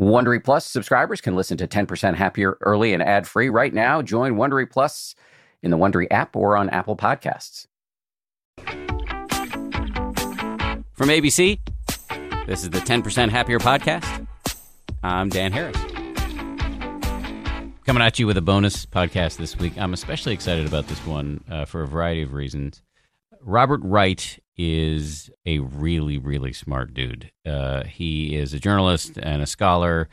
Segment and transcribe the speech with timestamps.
[0.00, 4.00] Wondery Plus subscribers can listen to 10% Happier early and ad free right now.
[4.00, 5.14] Join Wondery Plus
[5.62, 7.66] in the Wondery app or on Apple Podcasts.
[10.94, 11.58] From ABC,
[12.46, 14.26] this is the 10% Happier podcast.
[15.02, 15.76] I'm Dan Harris.
[17.84, 19.74] Coming at you with a bonus podcast this week.
[19.76, 22.80] I'm especially excited about this one uh, for a variety of reasons.
[23.42, 27.30] Robert Wright is a really, really smart dude.
[27.46, 30.08] Uh, he is a journalist and a scholar.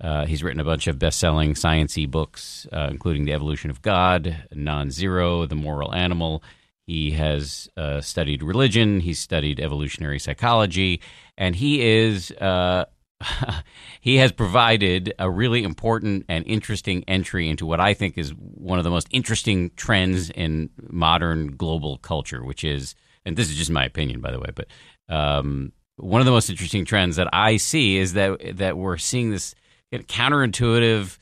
[0.00, 4.44] Uh, he's written a bunch of best-selling sciencey books, uh, including *The Evolution of God*,
[4.52, 6.42] *Non-Zero*, *The Moral Animal*.
[6.86, 9.00] He has uh, studied religion.
[9.00, 11.00] He's studied evolutionary psychology,
[11.38, 12.86] and he is uh,
[14.00, 18.78] he has provided a really important and interesting entry into what I think is one
[18.78, 23.70] of the most interesting trends in modern global culture, which is, and this is just
[23.70, 24.66] my opinion, by the way, but
[25.08, 29.30] um, one of the most interesting trends that I see is that that we're seeing
[29.30, 29.54] this
[29.92, 31.18] counterintuitive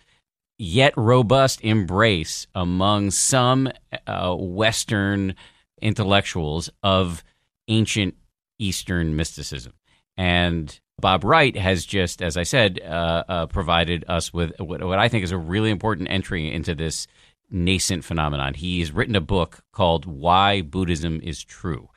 [0.58, 3.68] yet robust embrace among some
[4.06, 5.34] uh, Western
[5.80, 7.24] intellectuals of
[7.68, 8.14] ancient
[8.58, 9.72] Eastern mysticism.
[10.16, 14.98] And Bob Wright has just, as I said, uh, uh, provided us with what, what,
[14.98, 17.06] I think is a really important entry into this
[17.50, 18.54] nascent phenomenon.
[18.54, 21.88] He's written a book called Why Buddhism is True,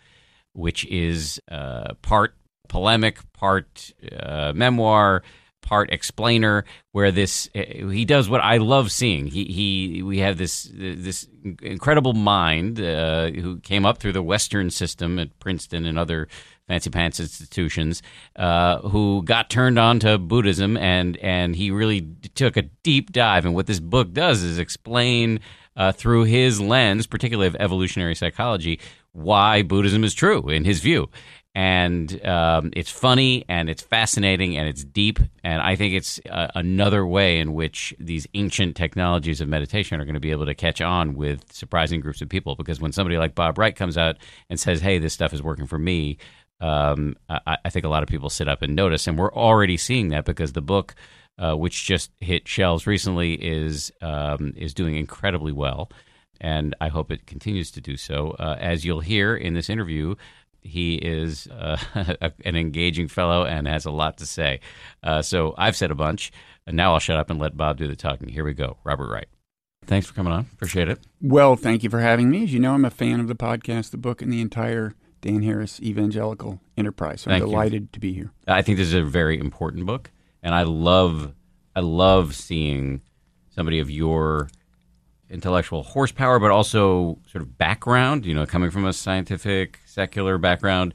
[0.54, 2.36] which is uh, part
[2.70, 5.24] polemic, part uh, memoir,
[5.62, 9.28] part explainer where this uh, he does what I love seeing.
[9.28, 11.28] He he we have this this
[11.62, 16.28] incredible mind uh, who came up through the Western system at Princeton and other
[16.68, 18.02] fancy pants institutions
[18.36, 22.02] uh, who got turned on to Buddhism and and he really
[22.36, 23.46] took a deep dive.
[23.46, 25.40] And what this book does is explain
[25.76, 28.80] uh, through his lens, particularly of evolutionary psychology,
[29.14, 31.10] why Buddhism is true in his view.
[31.56, 35.20] And um, it's funny and it's fascinating and it's deep.
[35.44, 40.06] And I think it's uh, another way in which these ancient technologies of meditation are
[40.06, 42.56] going to be able to catch on with surprising groups of people.
[42.56, 44.18] Because when somebody like Bob Wright comes out
[44.50, 46.18] and says, hey, this stuff is working for me,
[46.60, 49.76] um, I, I, think a lot of people sit up and notice, and we're already
[49.76, 50.96] seeing that because the book,
[51.38, 55.90] uh, which just hit shelves recently, is um, is doing incredibly well,
[56.44, 58.36] and I hope it continues to do so.
[58.38, 60.16] Uh, as you'll hear in this interview,
[60.62, 61.78] he is uh,
[62.46, 64.60] an engaging fellow and has a lot to say.
[65.02, 66.34] Uh, so I've said a bunch,
[66.68, 68.28] and now I'll shut up and let Bob do the talking.
[68.28, 69.28] Here we go, Robert Wright.
[69.86, 70.48] Thanks for coming on.
[70.54, 71.00] Appreciate it.
[71.22, 72.44] Well, thank you for having me.
[72.44, 75.44] As you know, I'm a fan of the podcast, the book, and the entire Dan
[75.44, 77.22] Harris Evangelical Enterprise.
[77.22, 77.90] So I'm delighted you.
[77.94, 78.32] to be here.
[78.48, 80.12] I think this is a very important book,
[80.42, 81.34] and I love
[81.76, 83.02] I love seeing
[83.50, 84.50] somebody of your
[85.34, 88.26] intellectual horsepower, but also sort of background.
[88.26, 90.94] You know, coming from a scientific secular background,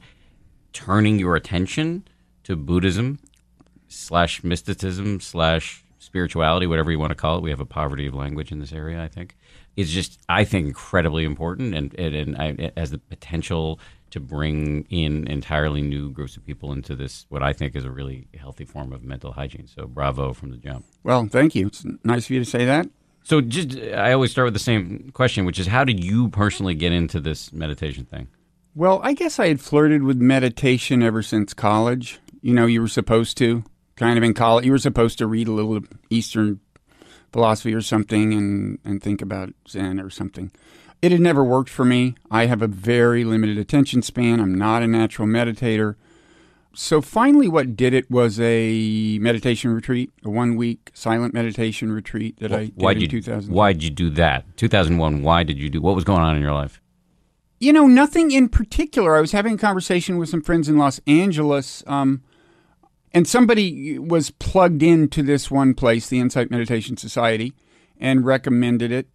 [0.73, 2.07] turning your attention
[2.43, 3.19] to Buddhism
[3.87, 7.43] slash mysticism slash spirituality, whatever you want to call it.
[7.43, 9.03] We have a poverty of language in this area.
[9.03, 9.35] I think
[9.75, 13.79] it's just I think incredibly important and and, and I, it has the potential
[14.11, 17.91] to bring in entirely new groups of people into this, what I think is a
[17.91, 19.67] really healthy form of mental hygiene.
[19.67, 20.85] So, bravo from the jump.
[21.03, 21.67] Well, thank you.
[21.67, 22.89] It's nice of you to say that.
[23.29, 26.73] So, just I always start with the same question, which is how did you personally
[26.73, 28.27] get into this meditation thing?
[28.73, 32.19] Well, I guess I had flirted with meditation ever since college.
[32.41, 33.63] You know, you were supposed to,
[33.97, 36.59] kind of in college, you were supposed to read a little Eastern
[37.31, 40.49] philosophy or something and, and think about Zen or something.
[41.03, 42.15] It had never worked for me.
[42.31, 44.39] I have a very limited attention span.
[44.39, 45.97] I'm not a natural meditator.
[46.73, 52.37] So finally, what did it was a meditation retreat, a one week silent meditation retreat
[52.39, 53.53] that well, I did why'd in you, 2000.
[53.53, 54.45] Why did you do that?
[54.57, 56.79] 2001, why did you do What was going on in your life?
[57.59, 59.17] You know, nothing in particular.
[59.17, 62.23] I was having a conversation with some friends in Los Angeles, um,
[63.13, 67.53] and somebody was plugged into this one place, the Insight Meditation Society,
[67.99, 69.07] and recommended it.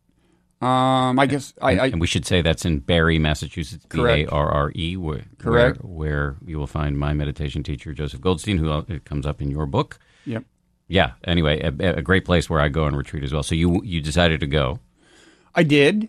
[0.64, 4.26] Um, I guess I, I, and we should say that's in Barre, Massachusetts, B A
[4.26, 8.56] R R E, where, correct, where, where you will find my meditation teacher Joseph Goldstein,
[8.56, 9.98] who uh, comes up in your book.
[10.24, 10.44] Yep.
[10.88, 11.12] Yeah.
[11.24, 13.42] Anyway, a, a great place where I go and retreat as well.
[13.42, 14.78] So you you decided to go.
[15.54, 16.08] I did,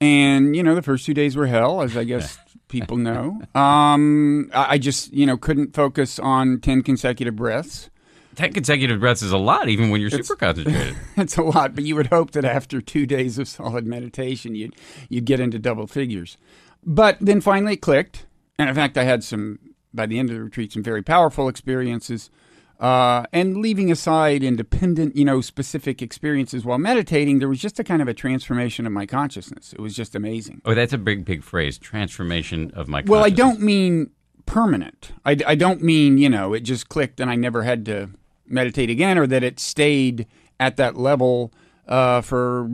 [0.00, 2.38] and you know the first two days were hell, as I guess
[2.68, 3.40] people know.
[3.56, 7.90] Um, I, I just you know couldn't focus on ten consecutive breaths.
[8.36, 10.96] 10 consecutive breaths is a lot, even when you're it's, super concentrated.
[11.16, 14.76] it's a lot, but you would hope that after two days of solid meditation, you'd,
[15.08, 16.36] you'd get into double figures.
[16.84, 18.26] But then finally it clicked.
[18.58, 19.58] And in fact, I had some,
[19.92, 22.30] by the end of the retreat, some very powerful experiences.
[22.78, 27.84] Uh, and leaving aside independent, you know, specific experiences while meditating, there was just a
[27.84, 29.72] kind of a transformation of my consciousness.
[29.72, 30.60] It was just amazing.
[30.64, 33.10] Oh, that's a big, big phrase transformation of my consciousness.
[33.10, 34.10] Well, I don't mean
[34.44, 35.12] permanent.
[35.24, 38.10] I, I don't mean, you know, it just clicked and I never had to
[38.48, 40.26] meditate again or that it stayed
[40.58, 41.52] at that level
[41.86, 42.70] uh, for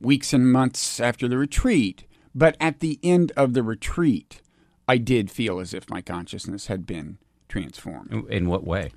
[0.00, 2.04] weeks and months after the retreat.
[2.34, 4.40] But at the end of the retreat,
[4.86, 7.18] I did feel as if my consciousness had been
[7.48, 8.30] transformed.
[8.30, 8.92] In what way?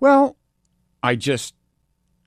[0.00, 0.36] Well,
[1.02, 1.54] I just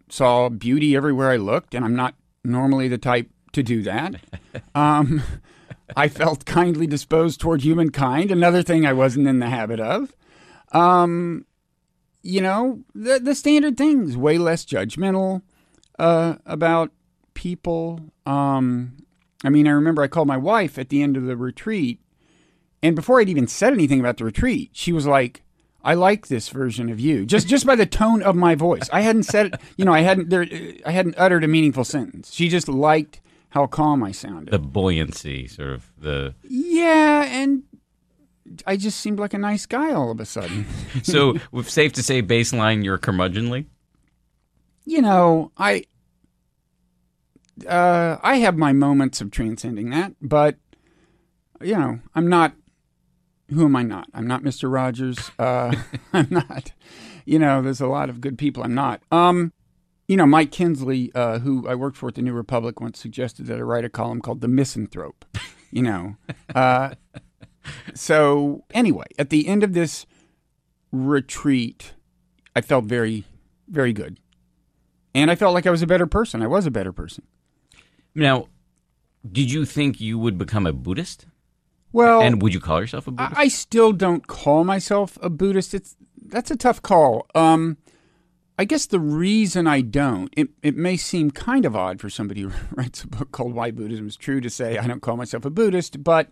[0.10, 4.16] saw beauty everywhere I looked, and I'm not normally the type to do that.
[4.76, 5.22] um,
[5.96, 10.14] I felt kindly disposed toward humankind, another thing I wasn't in the habit of.
[10.72, 11.46] Um,
[12.26, 15.44] you know, the, the standard things, way less judgmental
[16.00, 16.92] uh, about
[17.36, 18.02] people.
[18.26, 18.98] Um,
[19.44, 22.00] I mean, I remember I called my wife at the end of the retreat,
[22.82, 25.44] and before I'd even said anything about the retreat, she was like,
[25.84, 28.90] I like this version of you just just by the tone of my voice.
[28.92, 30.48] I hadn't said, it you know, I hadn't there,
[30.84, 32.34] I hadn't uttered a meaningful sentence.
[32.34, 34.52] She just liked how calm I sounded.
[34.52, 37.64] The buoyancy, sort of the yeah, and
[38.66, 40.66] I just seemed like a nice guy all of a sudden.
[41.04, 43.66] so, safe to say, baseline, you're curmudgeonly.
[44.86, 45.86] You know, I
[47.68, 50.58] uh, I have my moments of transcending that, but
[51.62, 52.54] you know, I'm not.
[53.50, 54.08] Who am I not?
[54.14, 54.72] I'm not Mr.
[54.72, 55.32] Rogers.
[55.38, 55.76] Uh,
[56.14, 56.72] I'm not.
[57.26, 58.64] You know, there's a lot of good people.
[58.64, 59.02] I'm not.
[59.12, 59.54] Um,
[60.08, 63.48] you know, Mike Kinsley, uh, who I worked for at the New Republic, once suggested
[63.48, 65.26] that I write a column called "The Misanthrope."
[65.72, 66.16] You know,
[66.54, 66.96] uh,
[67.94, 70.06] so anyway, at the end of this
[70.92, 71.94] retreat,
[72.56, 73.26] I felt very,
[73.68, 74.20] very good,
[75.14, 76.42] and I felt like I was a better person.
[76.42, 77.24] I was a better person.
[78.14, 78.48] Now,
[79.30, 81.26] did you think you would become a Buddhist?
[81.92, 83.40] Well, and would you call yourself a Buddhist?
[83.40, 85.74] I, still don't call myself a Buddhist.
[85.74, 87.26] It's that's a tough call.
[87.34, 87.78] Um,
[88.58, 92.42] I guess the reason I don't, it, it may seem kind of odd for somebody
[92.42, 95.46] who writes a book called Why Buddhism is True to say I don't call myself
[95.46, 96.32] a Buddhist, but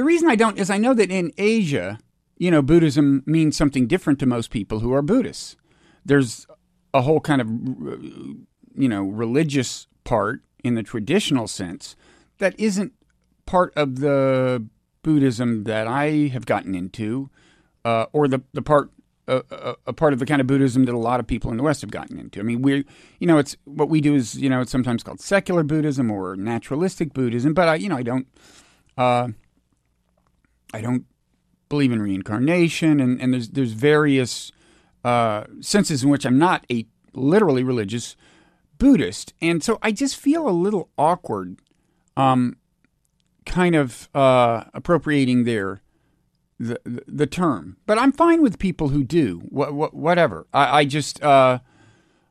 [0.00, 1.98] the reason I don't is I know that in Asia,
[2.38, 5.56] you know, Buddhism means something different to most people who are Buddhists.
[6.06, 6.46] There's
[6.94, 7.48] a whole kind of,
[8.74, 11.96] you know, religious part in the traditional sense
[12.38, 12.94] that isn't
[13.44, 14.66] part of the
[15.02, 17.28] Buddhism that I have gotten into,
[17.84, 18.90] uh, or the the part
[19.28, 21.62] a, a, part of the kind of Buddhism that a lot of people in the
[21.62, 22.40] West have gotten into.
[22.40, 22.86] I mean, we,
[23.18, 26.36] you know, it's what we do is, you know, it's sometimes called secular Buddhism or
[26.36, 27.52] naturalistic Buddhism.
[27.52, 28.26] But I, you know, I don't,
[28.96, 29.28] uh,
[30.72, 31.04] I don't
[31.68, 34.52] believe in reincarnation, and, and there's there's various
[35.04, 38.16] uh, senses in which I'm not a literally religious
[38.78, 41.60] Buddhist, and so I just feel a little awkward,
[42.16, 42.56] um,
[43.46, 45.80] kind of uh, appropriating their
[46.58, 50.46] the, the, term, but I'm fine with people who do what, what whatever.
[50.52, 51.60] I, I just uh,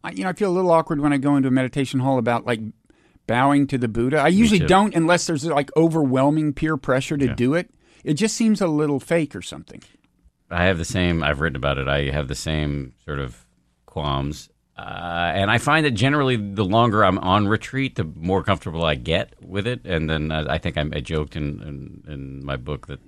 [0.03, 2.19] I, you know I feel a little awkward when I go into a meditation hall
[2.19, 2.59] about like
[3.25, 4.17] bowing to the Buddha.
[4.17, 7.33] I usually don't unless there's like overwhelming peer pressure to yeah.
[7.33, 7.71] do it.
[8.03, 9.81] It just seems a little fake or something.
[10.49, 11.23] I have the same.
[11.23, 11.87] I've written about it.
[11.87, 13.45] I have the same sort of
[13.85, 14.49] qualms.
[14.77, 18.95] Uh, and I find that generally, the longer I'm on retreat, the more comfortable I
[18.95, 19.85] get with it.
[19.85, 22.99] And then uh, I think I, I joked in, in, in my book that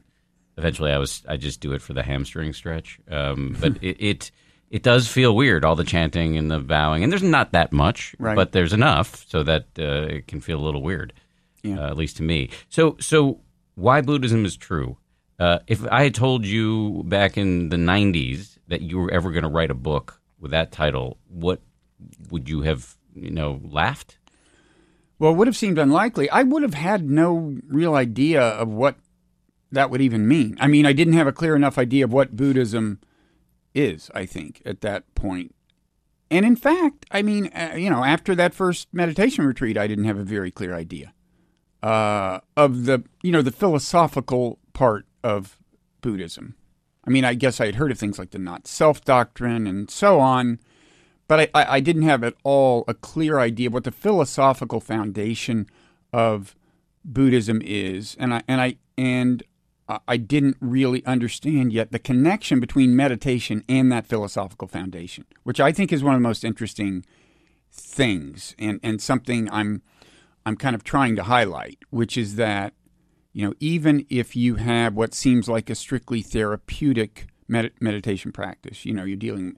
[0.57, 2.99] eventually I was I just do it for the hamstring stretch.
[3.09, 4.31] Um, but it, it,
[4.69, 8.15] it does feel weird all the chanting and the bowing, and there's not that much,
[8.19, 8.35] right.
[8.35, 11.13] but there's enough so that uh, it can feel a little weird,
[11.63, 11.79] yeah.
[11.79, 12.49] uh, at least to me.
[12.69, 13.39] So so
[13.75, 14.97] why Buddhism is true.
[15.39, 19.43] Uh, if I had told you back in the '90s that you were ever going
[19.43, 21.61] to write a book with that title, what
[22.29, 24.17] would you have you know laughed?
[25.17, 26.29] Well, it would have seemed unlikely.
[26.29, 28.95] I would have had no real idea of what
[29.71, 30.57] that would even mean.
[30.59, 32.99] I mean, I didn't have a clear enough idea of what Buddhism
[33.73, 35.55] is, I think, at that point.
[36.29, 40.05] And in fact, I mean, uh, you know, after that first meditation retreat, I didn't
[40.05, 41.13] have a very clear idea
[41.83, 45.59] uh, of the, you know, the philosophical part of
[46.01, 46.55] Buddhism.
[47.05, 49.89] I mean, I guess I had heard of things like the not self doctrine and
[49.89, 50.59] so on,
[51.27, 55.67] but I, I, didn't have at all a clear idea of what the philosophical foundation
[56.13, 56.55] of
[57.03, 58.15] Buddhism is.
[58.19, 59.43] And I and I and
[60.07, 65.71] I didn't really understand yet the connection between meditation and that philosophical foundation, which I
[65.71, 67.05] think is one of the most interesting
[67.71, 69.81] things and, and something I'm
[70.45, 72.73] I'm kind of trying to highlight, which is that
[73.33, 78.85] you know even if you have what seems like a strictly therapeutic med- meditation practice,
[78.85, 79.57] you know you're dealing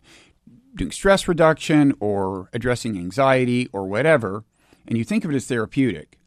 [0.76, 4.44] doing stress reduction or addressing anxiety or whatever,
[4.88, 6.20] and you think of it as therapeutic,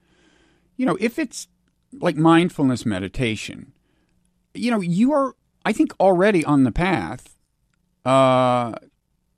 [0.76, 1.48] you know if it's
[2.00, 3.72] like mindfulness meditation
[4.56, 5.34] you know, you are,
[5.64, 7.36] I think, already on the path
[8.04, 8.72] uh,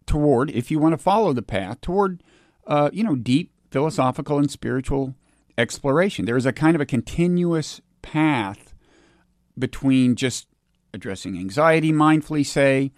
[0.07, 2.23] toward, if you want to follow the path, toward,
[2.67, 5.15] uh, you know, deep philosophical and spiritual
[5.57, 6.25] exploration.
[6.25, 8.75] There is a kind of a continuous path
[9.59, 10.47] between just
[10.95, 12.93] addressing anxiety mindfully, say,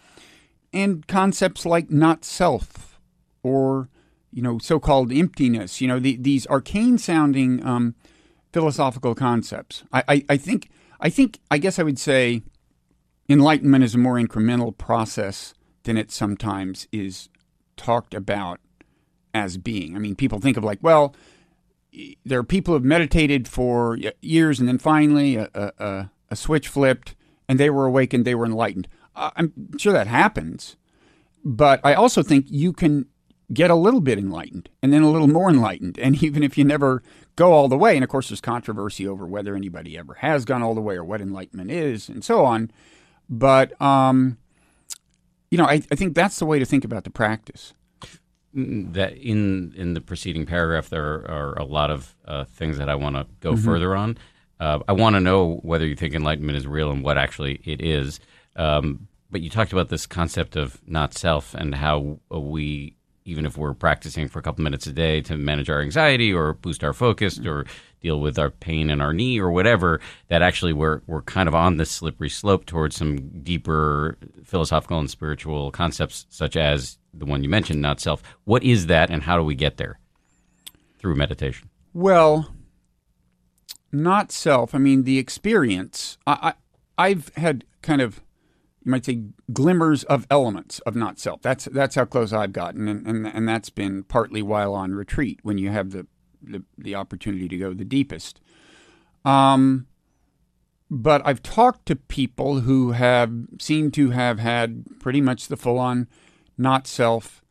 [0.73, 3.01] and concepts like not self
[3.43, 3.89] or
[4.33, 5.81] you know so-called emptiness.
[5.81, 7.95] You know the, these arcane sounding um,
[8.53, 9.83] philosophical concepts.
[9.93, 10.69] I, I, I think
[11.01, 12.43] I think I guess I would say
[13.29, 17.29] enlightenment is a more incremental process than it sometimes is
[17.77, 18.61] talked about
[19.35, 19.97] as being.
[19.97, 21.15] I mean, people think of like, well,
[22.25, 26.69] there are people who have meditated for years and then finally a, a, a switch
[26.69, 27.15] flipped
[27.49, 28.89] and they were awakened, they were enlightened.
[29.17, 30.77] I'm sure that happens,
[31.45, 33.07] but I also think you can
[33.53, 35.99] get a little bit enlightened and then a little more enlightened.
[35.99, 37.03] And even if you never
[37.37, 40.63] go all the way, and of course, there's controversy over whether anybody ever has gone
[40.63, 42.71] all the way or what enlightenment is and so on.
[43.29, 44.39] But, um,
[45.51, 47.75] you know, I, I think that's the way to think about the practice.
[48.53, 52.97] That in in the preceding paragraph, there are a lot of uh, things that I
[52.97, 53.65] want to go mm-hmm.
[53.65, 54.19] further on.
[54.59, 57.81] Uh, I want to know whether you think enlightenment is real and what actually it
[57.81, 58.21] is.
[58.57, 63.57] Um, but you talked about this concept of not self and how we even if
[63.57, 66.93] we're practicing for a couple minutes a day to manage our anxiety or boost our
[66.93, 67.65] focus or
[68.01, 71.55] deal with our pain in our knee or whatever, that actually we're we're kind of
[71.55, 77.43] on this slippery slope towards some deeper philosophical and spiritual concepts such as the one
[77.43, 78.23] you mentioned, not self.
[78.45, 79.99] What is that and how do we get there?
[80.99, 81.71] Through meditation.
[81.93, 82.55] Well,
[83.93, 84.75] not self.
[84.75, 86.19] I mean the experience.
[86.27, 86.55] I,
[86.99, 88.23] I I've had kind of
[88.85, 91.43] you might say glimmers of elements of not self.
[91.43, 95.41] That's that's how close I've gotten, and and, and that's been partly while on retreat
[95.43, 96.07] when you have the
[96.43, 98.41] the, the opportunity to go the deepest.
[99.25, 99.87] Um,
[100.91, 105.79] but I've talked to people who have seemed to have had pretty much the full
[105.79, 106.09] on
[106.61, 107.43] not self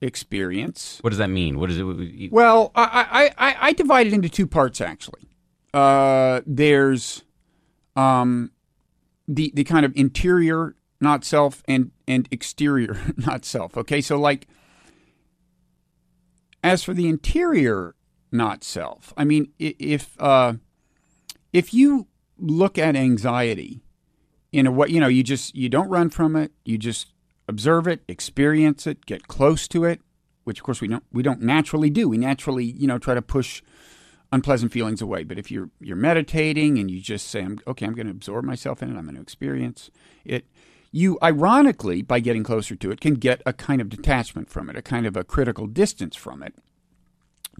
[0.00, 0.98] experience.
[1.02, 1.58] What does that mean?
[1.58, 2.32] What is it?
[2.32, 5.28] Well, I I, I, I divide it into two parts actually.
[5.72, 7.22] Uh, there's
[7.96, 8.50] um,
[9.28, 13.76] the the kind of interior not self and and exterior not self.
[13.76, 14.48] Okay, so like
[16.62, 17.94] as for the interior
[18.32, 20.54] not self, I mean if uh,
[21.52, 23.82] if you look at anxiety
[24.52, 27.12] in a way, you know, you just you don't run from it, you just
[27.50, 30.00] observe it, experience it, get close to it,
[30.44, 32.08] which of course we don't we don't naturally do.
[32.08, 33.62] We naturally, you know, try to push
[34.32, 35.24] unpleasant feelings away.
[35.24, 38.82] But if you're you're meditating and you just say, "Okay, I'm going to absorb myself
[38.82, 38.96] in it.
[38.96, 39.90] I'm going to experience
[40.24, 40.46] it,"
[40.92, 44.76] you ironically, by getting closer to it, can get a kind of detachment from it,
[44.76, 46.54] a kind of a critical distance from it,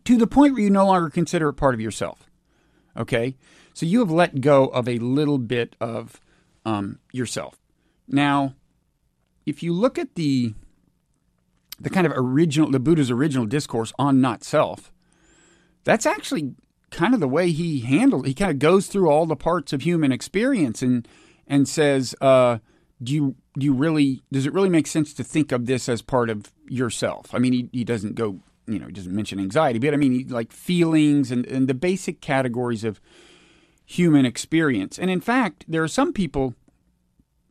[0.05, 2.31] to the point where you no longer consider it part of yourself.
[2.97, 3.37] Okay,
[3.75, 6.21] so you have let go of a little bit of
[6.65, 7.57] um, yourself.
[8.09, 8.55] Now,
[9.51, 10.55] if you look at the
[11.79, 14.93] the kind of original, the Buddha's original discourse on not self,
[15.85, 16.55] that's actually
[16.91, 18.27] kind of the way he handled.
[18.27, 21.07] He kind of goes through all the parts of human experience and
[21.47, 22.59] and says, uh,
[23.03, 26.01] "Do you do you really does it really make sense to think of this as
[26.01, 29.79] part of yourself?" I mean, he, he doesn't go, you know, he doesn't mention anxiety,
[29.79, 33.01] but I mean, he, like feelings and and the basic categories of
[33.85, 34.97] human experience.
[34.99, 36.55] And in fact, there are some people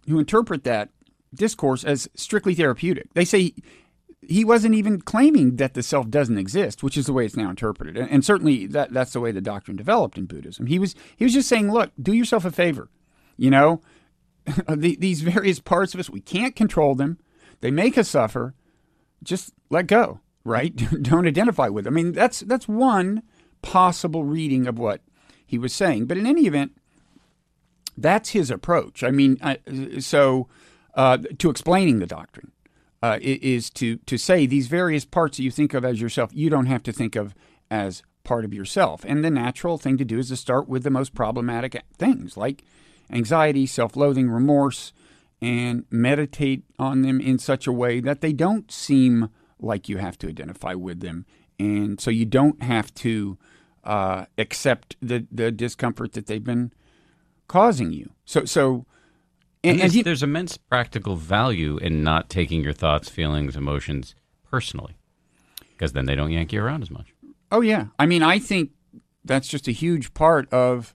[0.08, 0.90] who interpret that
[1.34, 3.14] discourse as strictly therapeutic.
[3.14, 3.54] They say
[4.22, 7.50] he wasn't even claiming that the self doesn't exist, which is the way it's now
[7.50, 7.98] interpreted.
[7.98, 10.68] And, and certainly that, that's the way the doctrine developed in Buddhism.
[10.68, 12.90] He was he was just saying, look, do yourself a favor.
[13.38, 13.82] You know,
[14.70, 17.18] the, these various parts of us, we can't control them.
[17.62, 18.54] They make us suffer.
[19.24, 20.76] Just let go, right?
[21.02, 21.88] Don't identify with.
[21.88, 23.24] I mean, that's that's one
[23.62, 25.02] possible reading of what
[25.46, 26.06] he was saying.
[26.06, 26.74] But in any event,
[27.98, 29.04] that's his approach.
[29.04, 29.38] I mean,
[30.00, 30.48] so
[31.00, 32.52] uh, to explaining the doctrine
[33.02, 36.50] uh, is to to say these various parts that you think of as yourself, you
[36.50, 37.34] don't have to think of
[37.72, 39.06] as part of yourself.
[39.08, 42.66] And the natural thing to do is to start with the most problematic things like
[43.10, 44.92] anxiety, self-loathing, remorse,
[45.42, 50.18] and meditate on them in such a way that they don't seem like you have
[50.18, 51.26] to identify with them,
[51.58, 53.38] and so you don't have to
[53.86, 56.74] uh, accept the the discomfort that they've been
[57.48, 58.10] causing you.
[58.26, 58.86] So so
[59.64, 64.16] and, and, there's, there's immense practical value in not taking your thoughts, feelings, emotions
[64.50, 64.96] personally,
[65.72, 67.14] because then they don't yank you around as much.
[67.52, 68.72] Oh yeah, I mean, I think
[69.26, 70.94] that's just a huge part of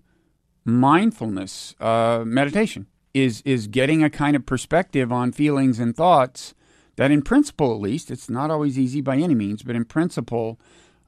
[0.64, 6.54] mindfulness uh, meditation is is getting a kind of perspective on feelings and thoughts
[6.97, 10.59] that, in principle, at least, it's not always easy by any means, but in principle,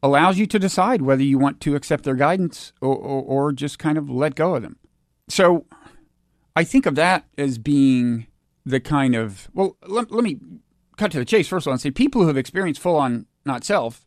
[0.03, 3.79] allows you to decide whether you want to accept their guidance or, or, or just
[3.79, 4.77] kind of let go of them.
[5.29, 5.67] So
[6.57, 8.27] I think of that as being
[8.65, 9.77] the kind of well.
[9.87, 10.41] Let, let me
[10.97, 13.27] cut to the chase first of all and say people who have experienced full on
[13.45, 14.07] not self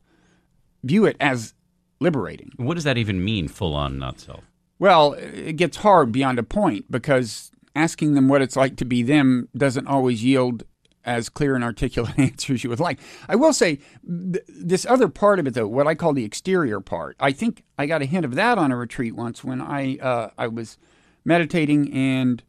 [0.83, 1.53] view it as
[1.99, 2.51] liberating.
[2.57, 4.43] What does that even mean, full on not self?
[4.79, 9.03] Well, it gets hard beyond a point because asking them what it's like to be
[9.03, 10.63] them doesn't always yield
[11.05, 12.99] as clear and articulate answers you would like.
[13.27, 16.79] I will say th- this other part of it, though, what I call the exterior
[16.79, 17.15] part.
[17.19, 20.29] I think I got a hint of that on a retreat once when I uh,
[20.37, 20.77] I was
[21.25, 22.43] meditating and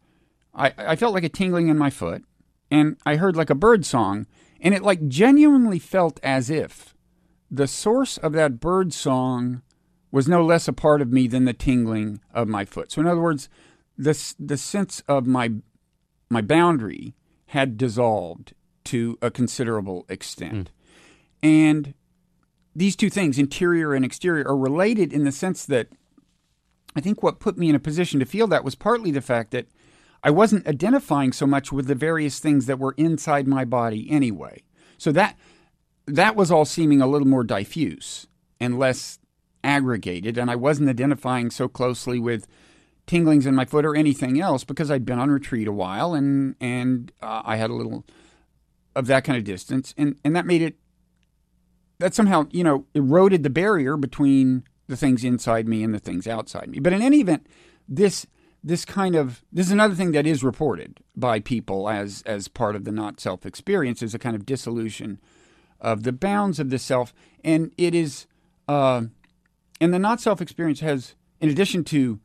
[0.54, 2.24] I, I felt like a tingling in my foot,
[2.70, 4.26] and I heard like a bird song,
[4.60, 6.94] and it like genuinely felt as if
[7.50, 9.62] the source of that bird song
[10.12, 12.92] was no less a part of me than the tingling of my foot.
[12.92, 13.48] So in other words,
[13.96, 15.52] the the sense of my
[16.28, 17.14] my boundary
[17.46, 20.70] had dissolved to a considerable extent.
[21.42, 21.48] Mm.
[21.48, 21.94] And
[22.74, 25.88] these two things, interior and exterior, are related in the sense that
[26.94, 29.52] I think what put me in a position to feel that was partly the fact
[29.52, 29.66] that
[30.22, 34.62] I wasn't identifying so much with the various things that were inside my body anyway.
[34.98, 35.38] So that
[36.06, 38.26] that was all seeming a little more diffuse
[38.58, 39.18] and less
[39.62, 42.46] aggregated, and I wasn't identifying so closely with
[43.06, 46.54] tinglings in my foot or anything else because I'd been on retreat a while and
[46.60, 48.04] and uh, I had a little
[48.94, 50.76] of that kind of distance and and that made it
[51.98, 56.26] that somehow you know eroded the barrier between the things inside me and the things
[56.26, 56.78] outside me.
[56.78, 57.46] But in any event,
[57.88, 58.26] this
[58.62, 62.76] this kind of this is another thing that is reported by people as as part
[62.76, 65.18] of the not self experience is a kind of dissolution
[65.80, 68.26] of the bounds of the self, and it is
[68.68, 69.02] uh,
[69.80, 72.20] and the not self experience has in addition to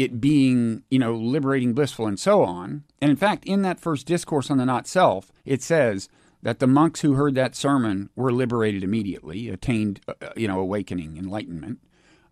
[0.00, 2.84] it being, you know, liberating, blissful, and so on.
[3.02, 6.08] And in fact, in that first discourse on the not self, it says
[6.42, 10.58] that the monks who heard that sermon were liberated immediately, attained, uh, uh, you know,
[10.58, 11.80] awakening, enlightenment.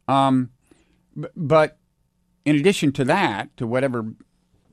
[0.09, 0.51] Um,
[1.37, 1.79] but
[2.45, 4.15] in addition to that, to whatever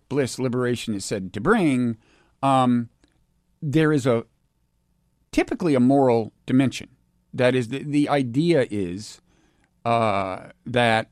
[0.10, 1.98] bliss liberation is said to bring,
[2.42, 2.90] um,
[3.62, 4.26] there is a
[5.32, 6.90] typically a moral dimension.
[7.34, 9.22] That is, the, the idea is
[9.84, 11.10] uh, that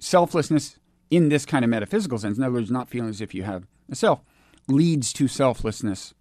[0.00, 0.78] selflessness
[1.10, 3.66] in this kind of metaphysical sense, in other words, not feeling as if you have
[3.88, 4.22] a self,
[4.66, 6.14] leads to selflessness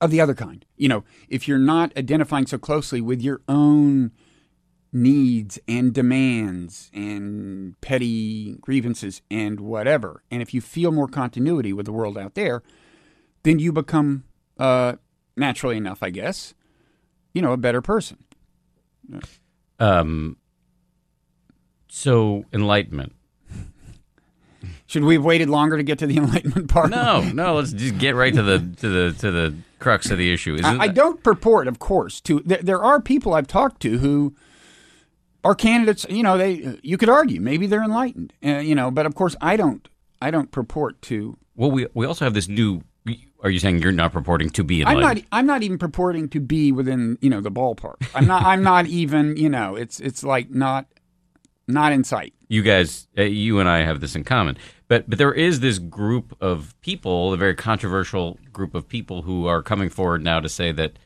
[0.00, 0.64] of the other kind.
[0.76, 4.12] You know, if you're not identifying so closely with your own
[4.92, 11.86] needs and demands and petty grievances and whatever, and if you feel more continuity with
[11.86, 12.62] the world out there,
[13.42, 14.24] then you become,
[14.58, 14.94] uh,
[15.36, 16.54] naturally enough, I guess,
[17.32, 18.18] you know, a better person.
[19.78, 20.36] Um,
[21.88, 23.14] so enlightenment
[24.92, 26.90] should we have waited longer to get to the enlightenment part?
[26.90, 27.54] No, no.
[27.54, 30.58] Let's just get right to the to the to the crux of the issue.
[30.62, 32.40] I, I, don't purport, of course, to.
[32.40, 34.34] There, there are people I've talked to who
[35.44, 36.06] are candidates.
[36.08, 38.32] You know, they you could argue maybe they're enlightened.
[38.44, 39.86] Uh, you know, but of course, I don't.
[40.20, 41.36] I don't purport to.
[41.56, 42.82] Well, we we also have this new.
[43.42, 45.04] Are you saying you're not purporting to be enlightened?
[45.04, 45.24] I'm not.
[45.32, 47.96] I'm not even purporting to be within you know the ballpark.
[48.14, 48.44] I'm not.
[48.44, 49.36] I'm not even.
[49.36, 50.86] You know, it's it's like not
[51.66, 52.34] not in sight.
[52.48, 54.58] You guys, uh, you and I have this in common.
[54.88, 59.46] But but there is this group of people, a very controversial group of people who
[59.46, 60.98] are coming forward now to say that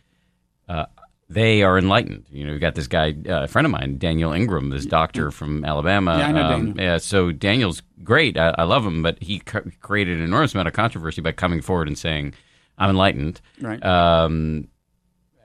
[0.69, 0.87] uh,
[1.29, 2.27] they are enlightened.
[2.31, 5.31] You know, we've got this guy, uh, a friend of mine, Daniel Ingram, this doctor
[5.31, 6.19] from Alabama.
[6.19, 6.85] Yeah, I know um, Daniel.
[6.85, 8.37] Yeah, so Daniel's great.
[8.39, 11.89] I, I love him, but he created an enormous amount of controversy by coming forward
[11.89, 12.35] and saying,
[12.79, 13.85] "I'm enlightened." Right.
[13.85, 14.69] Um,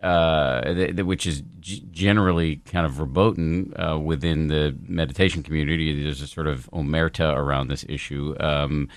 [0.04, 6.04] uh, th- th- which is g- generally kind of verboten uh, within the meditation community.
[6.04, 8.36] There's a sort of omerta around this issue.
[8.40, 8.90] Um,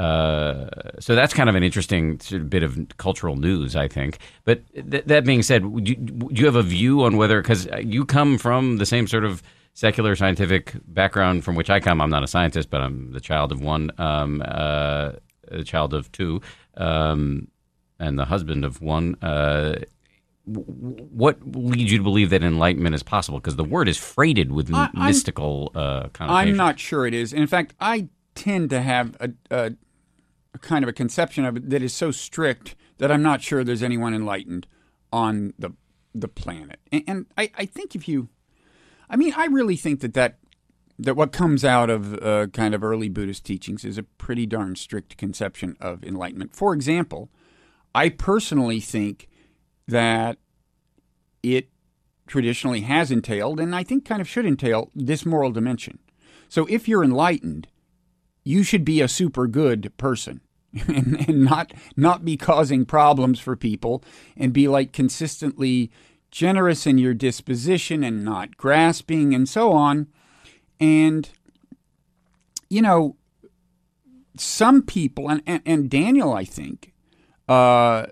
[0.00, 4.18] uh, so that's kind of an interesting sort of bit of cultural news, I think.
[4.44, 7.68] But th- that being said, do you, do you have a view on whether, because
[7.82, 9.42] you come from the same sort of
[9.74, 12.00] secular scientific background from which I come.
[12.00, 15.12] I'm not a scientist, but I'm the child of one, um, uh,
[15.50, 16.40] the child of two,
[16.76, 17.48] um,
[17.98, 19.16] and the husband of one.
[19.22, 19.76] Uh,
[20.44, 23.38] what leads you to believe that enlightenment is possible?
[23.38, 27.14] Because the word is freighted with I, mystical uh, kind of I'm not sure it
[27.14, 27.32] is.
[27.32, 29.72] In fact, I tend to have a, a,
[30.58, 33.82] kind of a conception of it that is so strict that I'm not sure there's
[33.82, 34.66] anyone enlightened
[35.12, 35.72] on the
[36.14, 36.80] the planet.
[36.90, 38.28] And, and I, I, think if you,
[39.08, 40.38] I mean, I really think that that
[40.98, 44.76] that what comes out of uh, kind of early Buddhist teachings is a pretty darn
[44.76, 46.54] strict conception of enlightenment.
[46.54, 47.30] For example,
[47.94, 49.28] I personally think
[49.88, 50.38] that
[51.42, 51.68] it
[52.26, 56.00] traditionally has entailed, and I think kind of should entail, this moral dimension.
[56.48, 57.68] So if you're enlightened,
[58.44, 60.40] you should be a super good person.
[60.86, 64.04] and, and not not be causing problems for people
[64.36, 65.90] and be like consistently
[66.30, 70.06] generous in your disposition and not grasping and so on
[70.78, 71.30] and
[72.68, 73.16] you know
[74.36, 76.90] some people and, and, and daniel i think
[77.50, 78.06] uh,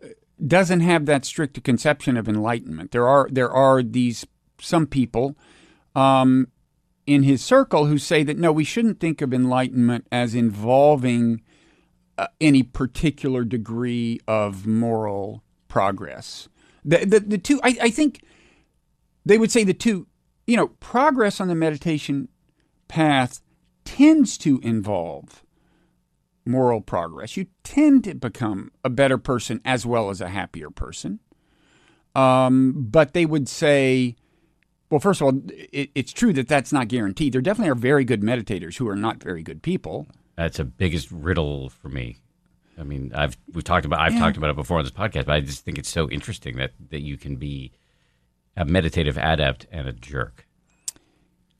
[0.44, 2.90] doesn't have that strict conception of enlightenment.
[2.90, 4.26] There are there are these
[4.60, 5.36] some people
[5.94, 6.48] um,
[7.08, 11.40] in his circle who say that no, we shouldn't think of enlightenment as involving
[12.18, 16.48] uh, any particular degree of moral progress.
[16.84, 18.22] The the, the two I, I think
[19.24, 20.06] they would say the two
[20.46, 22.28] you know progress on the meditation
[22.88, 23.40] path
[23.86, 25.42] tends to involve
[26.44, 27.38] moral progress.
[27.38, 31.20] You tend to become a better person as well as a happier person.
[32.14, 34.16] Um, but they would say,
[34.90, 37.32] well, first of all, it, it's true that that's not guaranteed.
[37.32, 40.06] There definitely are very good meditators who are not very good people.
[40.36, 42.18] That's a biggest riddle for me.
[42.78, 44.20] I mean, I've we've talked about I've yeah.
[44.20, 46.72] talked about it before on this podcast, but I just think it's so interesting that
[46.90, 47.72] that you can be
[48.56, 50.46] a meditative adept and a jerk.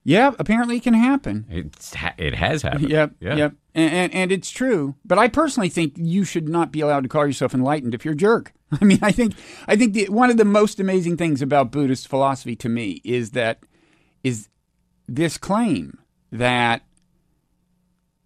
[0.05, 1.45] Yeah, apparently it can happen.
[1.51, 2.91] It's it has happened.
[2.91, 3.35] Yep, yeah.
[3.35, 4.95] yep, and, and, and it's true.
[5.05, 8.15] But I personally think you should not be allowed to call yourself enlightened if you're
[8.15, 8.53] a jerk.
[8.81, 9.35] I mean, I think
[9.67, 13.31] I think the, one of the most amazing things about Buddhist philosophy to me is
[13.31, 13.61] that
[14.23, 14.49] is
[15.07, 15.99] this claim
[16.31, 16.83] that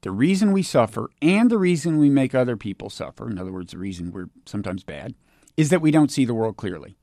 [0.02, 3.72] the reason we suffer and the reason we make other people suffer, in other words,
[3.72, 5.14] the reason we're sometimes bad,
[5.56, 6.96] is that we don't see the world clearly.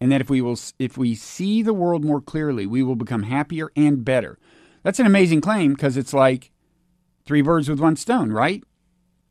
[0.00, 3.24] And that if we will if we see the world more clearly, we will become
[3.24, 4.38] happier and better.
[4.84, 6.52] That's an amazing claim because it's like
[7.26, 8.62] three birds with one stone, right?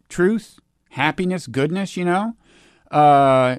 [0.10, 0.60] Truth,
[0.92, 2.36] happiness, goodness, you know?
[2.92, 3.58] Uh,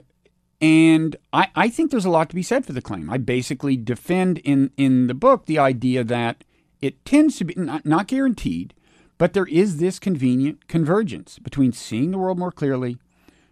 [0.61, 3.11] and I, I think there's a lot to be said for the claim.
[3.11, 6.45] I basically defend in, in the book the idea that
[6.81, 8.75] it tends to be not, not guaranteed,
[9.19, 12.99] but there is this convenient convergence between seeing the world more clearly,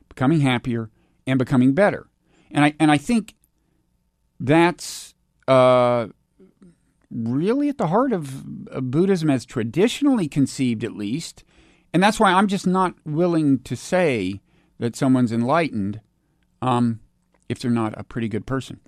[0.09, 0.91] becoming happier,
[1.27, 2.07] and becoming better.
[2.51, 3.35] And I and I think
[4.39, 5.15] that's
[5.49, 6.09] uh,
[7.11, 11.45] really at the heart of, of Buddhism as traditionally conceived, at least.
[11.93, 14.41] And that's why I'm just not willing to say
[14.79, 16.01] that someone's enlightened
[16.63, 17.01] um,
[17.49, 18.81] if they're not a pretty good person.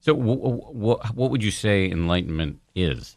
[0.00, 3.16] So, w- w- what would you say enlightenment is?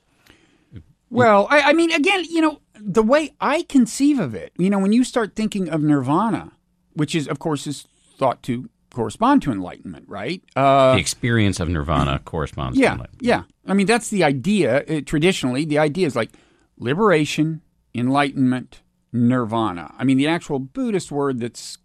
[1.09, 4.79] Well, I, I, mean, again, you know, the way I conceive of it, you know,
[4.79, 6.51] when you start thinking of nirvana,
[6.93, 10.41] which is, of course, is thought to correspond to enlightenment, right?
[10.55, 13.23] Uh, the experience of nirvana corresponds yeah, to enlightenment.
[13.23, 13.43] Yeah.
[13.67, 14.83] I mean, that's the idea.
[14.87, 16.31] It, uh, traditionally, the idea is like
[16.77, 17.61] liberation,
[17.93, 18.81] enlightenment,
[19.13, 19.93] nirvana.
[19.97, 21.77] I mean, the actual Buddhist word that's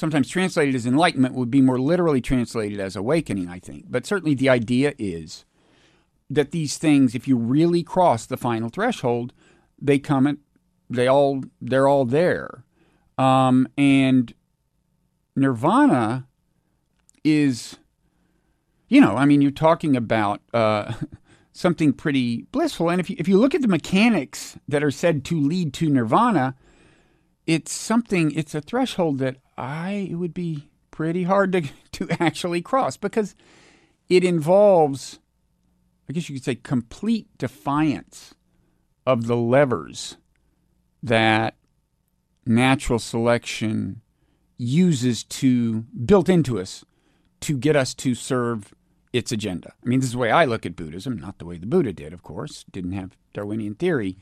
[0.00, 3.84] sometimes translated as enlightenment would be more literally translated as awakening, I think.
[3.88, 5.44] But certainly the idea is
[6.28, 9.32] that these things, if you really cross the final threshold,
[9.80, 10.38] they come and
[10.88, 12.64] they all they're all there.
[13.18, 14.32] Um, and
[15.36, 16.26] nirvana
[17.22, 17.76] is,
[18.88, 20.94] you know, I mean, you're talking about uh,
[21.52, 22.88] something pretty blissful.
[22.88, 25.90] And if you, if you look at the mechanics that are said to lead to
[25.90, 26.56] nirvana,
[27.46, 32.62] it's something, it's a threshold that I, it would be pretty hard to, to actually
[32.62, 33.34] cross because
[34.08, 35.18] it involves,
[36.08, 38.34] I guess you could say, complete defiance
[39.06, 40.16] of the levers
[41.02, 41.56] that
[42.46, 44.00] natural selection
[44.56, 46.84] uses to built into us
[47.40, 48.74] to get us to serve
[49.12, 49.72] its agenda.
[49.84, 51.92] I mean, this is the way I look at Buddhism, not the way the Buddha
[51.92, 54.16] did, of course, didn't have Darwinian theory.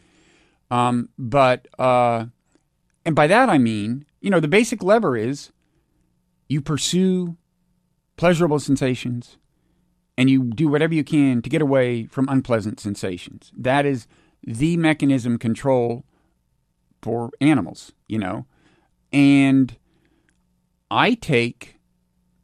[0.70, 2.26] Um, but, uh,
[3.04, 5.52] and by that I mean, you know, the basic lever is
[6.48, 7.36] you pursue
[8.16, 9.36] pleasurable sensations
[10.16, 13.52] and you do whatever you can to get away from unpleasant sensations.
[13.56, 14.06] That is
[14.42, 16.04] the mechanism control
[17.02, 18.46] for animals, you know.
[19.12, 19.76] And
[20.90, 21.76] I take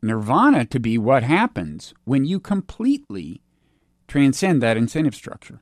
[0.02, 3.42] nirvana to be what happens when you completely
[4.06, 5.60] transcend that incentive structure.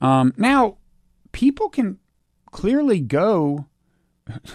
[0.00, 0.76] Um, now,
[1.32, 1.98] people can
[2.50, 3.66] clearly go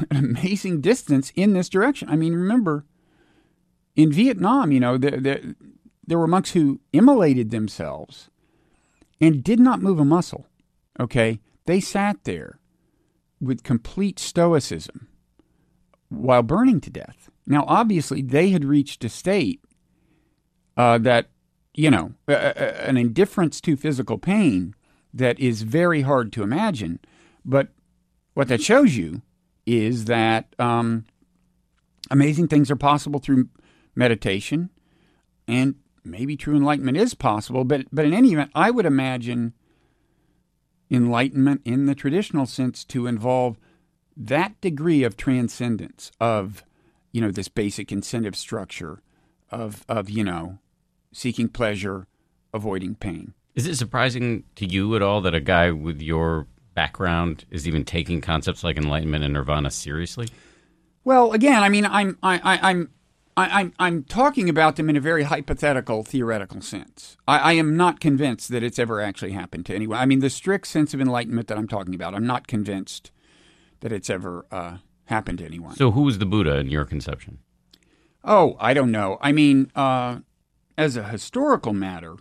[0.10, 2.10] an amazing distance in this direction.
[2.10, 2.86] I mean, remember,
[3.96, 5.56] in Vietnam, you know, there, there,
[6.06, 8.30] there were monks who immolated themselves
[9.20, 10.48] and did not move a muscle.
[11.00, 11.40] Okay?
[11.66, 12.60] They sat there
[13.40, 15.08] with complete stoicism
[16.10, 17.30] while burning to death.
[17.46, 19.62] Now, obviously, they had reached a state
[20.78, 21.28] uh, that,
[21.74, 24.76] you know, an indifference to physical pain
[25.14, 27.00] that is very hard to imagine.
[27.46, 27.70] But
[28.34, 29.22] what that shows you
[29.66, 31.06] is that um,
[32.12, 33.50] amazing things are possible through
[33.96, 34.70] meditation,
[35.48, 37.64] and maybe true enlightenment is possible.
[37.64, 39.54] But but in any event, I would imagine
[40.92, 43.58] enlightenment in the traditional sense to involve
[44.16, 46.64] that degree of transcendence of
[47.12, 49.02] you know this basic incentive structure
[49.50, 50.60] of of you know
[51.12, 52.08] seeking pleasure
[52.54, 57.46] avoiding pain is it surprising to you at all that a guy with your background
[57.52, 60.28] is even taking concepts like enlightenment and nirvana seriously
[61.04, 62.90] well again i mean i'm I, I, i'm
[63.36, 67.18] I, I'm I'm talking about them in a very hypothetical, theoretical sense.
[67.28, 69.98] I, I, am not convinced that it's ever actually happened to anyone.
[69.98, 73.12] I mean, the strict sense of enlightenment that I'm talking about, I'm not convinced
[73.80, 75.76] that it's ever uh, happened to anyone.
[75.76, 77.40] So, who was the Buddha in your conception?
[78.24, 79.18] Oh, I don't know.
[79.20, 80.20] I mean, uh,
[80.78, 82.16] as a historical matter,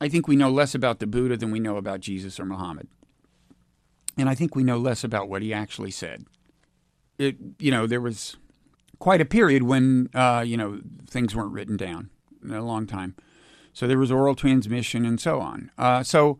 [0.00, 2.88] I think we know less about the Buddha than we know about Jesus or Muhammad.
[4.16, 6.24] And I think we know less about what he actually said.
[7.18, 8.36] It, you know, there was
[8.98, 12.10] quite a period when, uh, you know, things weren't written down
[12.42, 13.14] in a long time.
[13.72, 15.70] So there was oral transmission and so on.
[15.76, 16.38] Uh, so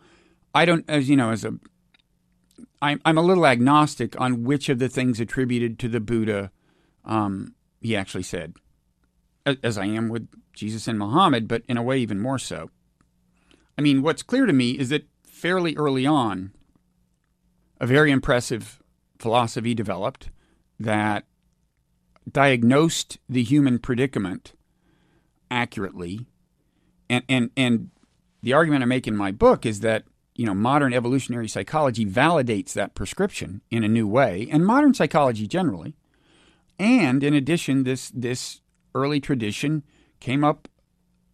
[0.55, 1.55] I don't, as you know, as a,
[2.81, 6.51] I'm, I'm a little agnostic on which of the things attributed to the Buddha
[7.05, 8.55] um, he actually said,
[9.63, 12.71] as I am with Jesus and Muhammad, but in a way even more so.
[13.79, 16.53] I mean, what's clear to me is that fairly early on,
[17.81, 18.83] a very impressive
[19.19, 20.31] philosophy developed
[20.79, 21.25] that
[22.31, 24.55] diagnosed the human predicament
[25.51, 26.27] accurately.
[27.09, 27.91] And, and, and
[28.43, 30.05] the argument I make in my book is that
[30.37, 35.47] you know modern evolutionary psychology validates that prescription in a new way, and modern psychology
[35.47, 35.97] generally.
[36.79, 38.61] And in addition, this this
[38.95, 39.83] early tradition
[40.21, 40.69] came up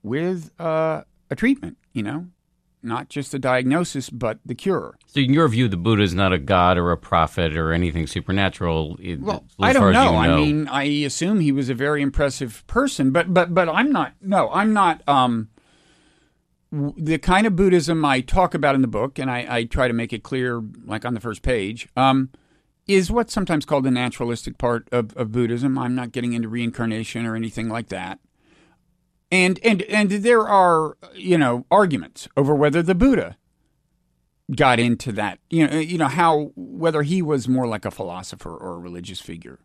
[0.02, 1.76] with uh, a treatment.
[1.92, 2.26] You know,
[2.82, 4.98] not just the diagnosis, but the cure.
[5.06, 8.06] So, in your view, the Buddha is not a god or a prophet or anything
[8.06, 8.98] supernatural.
[9.18, 10.12] Well, I don't know.
[10.12, 10.18] know.
[10.18, 14.14] I mean, I assume he was a very impressive person, but but but I'm not.
[14.20, 15.06] No, I'm not.
[15.08, 15.48] Um,
[16.72, 19.94] the kind of Buddhism I talk about in the book, and I, I try to
[19.94, 22.30] make it clear, like on the first page, um,
[22.86, 25.78] is what's sometimes called the naturalistic part of, of Buddhism.
[25.78, 28.20] I'm not getting into reincarnation or anything like that.
[29.32, 33.38] And and and there are you know arguments over whether the Buddha
[34.54, 35.38] got into that.
[35.48, 39.20] You know you know how whether he was more like a philosopher or a religious
[39.20, 39.58] figure.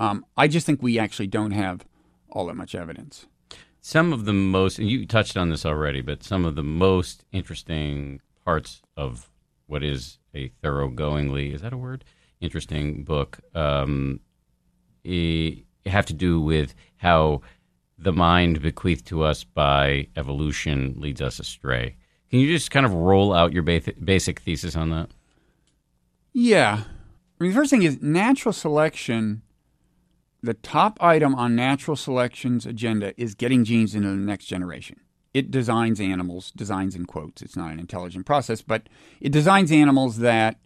[0.00, 1.86] Um, I just think we actually don't have
[2.28, 3.26] all that much evidence.
[3.80, 7.24] Some of the most, and you touched on this already, but some of the most
[7.30, 9.30] interesting parts of
[9.66, 12.02] what is a thoroughgoingly, is that a word?
[12.40, 14.20] Interesting book um,
[15.86, 17.42] have to do with how
[17.98, 21.96] the mind bequeathed to us by evolution leads us astray.
[22.30, 25.10] Can you just kind of roll out your basic thesis on that?
[26.32, 26.82] Yeah.
[26.84, 29.42] I mean, the first thing is natural selection.
[30.42, 35.00] The top item on natural selection's agenda is getting genes into the next generation.
[35.32, 38.88] It designs animals, designs in quotes, it's not an intelligent process, but
[39.20, 40.58] it designs animals that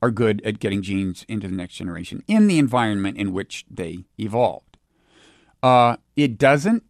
[0.00, 4.04] are good at getting genes into the next generation in the environment in which they
[4.18, 4.67] evolved.
[5.62, 6.84] Uh, it doesn't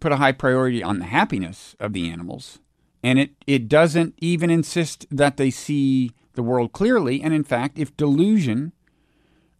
[0.00, 2.58] put a high priority on the happiness of the animals,
[3.02, 7.22] and it, it doesn't even insist that they see the world clearly.
[7.22, 8.72] And in fact, if delusion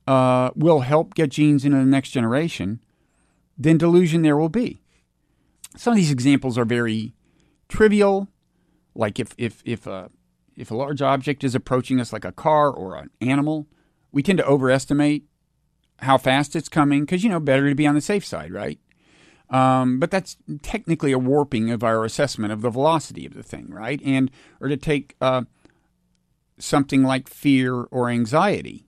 [0.07, 2.81] uh, will help get genes into the next generation,
[3.57, 4.81] then delusion there will be.
[5.77, 7.15] Some of these examples are very
[7.69, 8.29] trivial,
[8.95, 10.11] like if if if a
[10.57, 13.67] if a large object is approaching us like a car or an animal,
[14.11, 15.25] we tend to overestimate
[16.03, 18.79] how fast it's coming because you know better to be on the safe side, right?
[19.51, 23.69] Um, but that's technically a warping of our assessment of the velocity of the thing,
[23.69, 24.01] right?
[24.05, 25.43] And or to take uh,
[26.59, 28.87] something like fear or anxiety,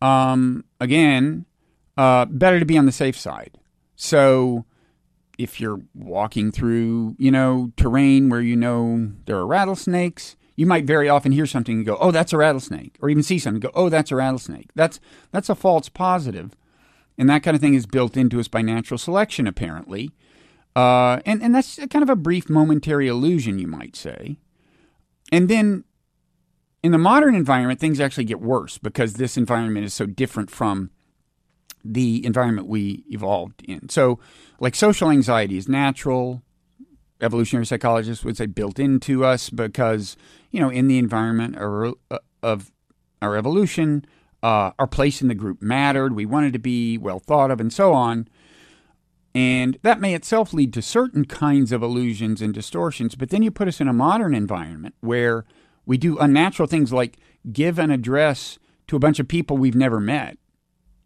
[0.00, 1.44] um, again,
[1.96, 3.58] uh, better to be on the safe side.
[3.96, 4.64] So
[5.38, 10.84] if you're walking through, you know, terrain where you know there are rattlesnakes, you might
[10.84, 13.72] very often hear something and go, "Oh, that's a rattlesnake," or even see something and
[13.72, 15.00] go, "Oh, that's a rattlesnake." That's
[15.32, 16.54] that's a false positive,
[17.16, 20.10] and that kind of thing is built into us by natural selection, apparently.
[20.76, 24.36] Uh, and and that's kind of a brief, momentary illusion, you might say.
[25.32, 25.84] And then,
[26.82, 30.90] in the modern environment, things actually get worse because this environment is so different from
[31.82, 33.88] the environment we evolved in.
[33.88, 34.18] So,
[34.60, 36.42] like social anxiety is natural,
[37.22, 40.16] evolutionary psychologists would say built into us because
[40.50, 41.94] you know in the environment of,
[42.42, 42.70] of
[43.22, 44.04] our evolution
[44.42, 46.14] uh, our place in the group mattered.
[46.14, 48.26] We wanted to be well thought of and so on.
[49.34, 53.50] And that may itself lead to certain kinds of illusions and distortions but then you
[53.50, 55.44] put us in a modern environment where
[55.86, 57.16] we do unnatural things like
[57.52, 60.36] give an address to a bunch of people we've never met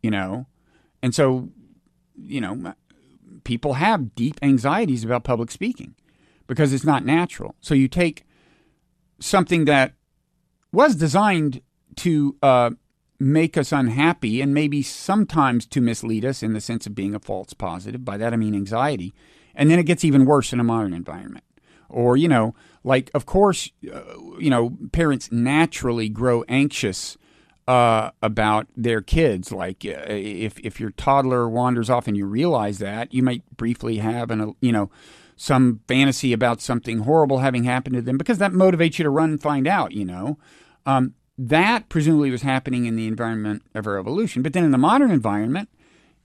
[0.03, 0.47] you know?
[1.03, 1.49] And so
[2.17, 2.75] you know
[3.43, 5.95] people have deep anxieties about public speaking
[6.47, 7.55] because it's not natural.
[7.61, 8.25] So you take
[9.21, 9.95] something that
[10.73, 11.63] was designed
[11.97, 12.71] to uh,
[13.19, 17.21] make us unhappy and maybe sometimes to mislead us in the sense of being a
[17.21, 18.05] false positive.
[18.05, 19.15] By that I mean anxiety.
[19.55, 21.45] And then it gets even worse in a modern environment.
[21.89, 24.01] Or, you know, like, of course, uh,
[24.39, 27.17] you know, parents naturally grow anxious
[27.69, 29.53] uh, about their kids.
[29.53, 33.99] Like, uh, if, if your toddler wanders off and you realize that, you might briefly
[33.99, 34.91] have an, you know,
[35.37, 39.31] some fantasy about something horrible having happened to them because that motivates you to run
[39.31, 40.39] and find out, you know.
[40.87, 44.43] Um, that presumably was happening in the environment of our evolution.
[44.43, 45.69] But then in the modern environment,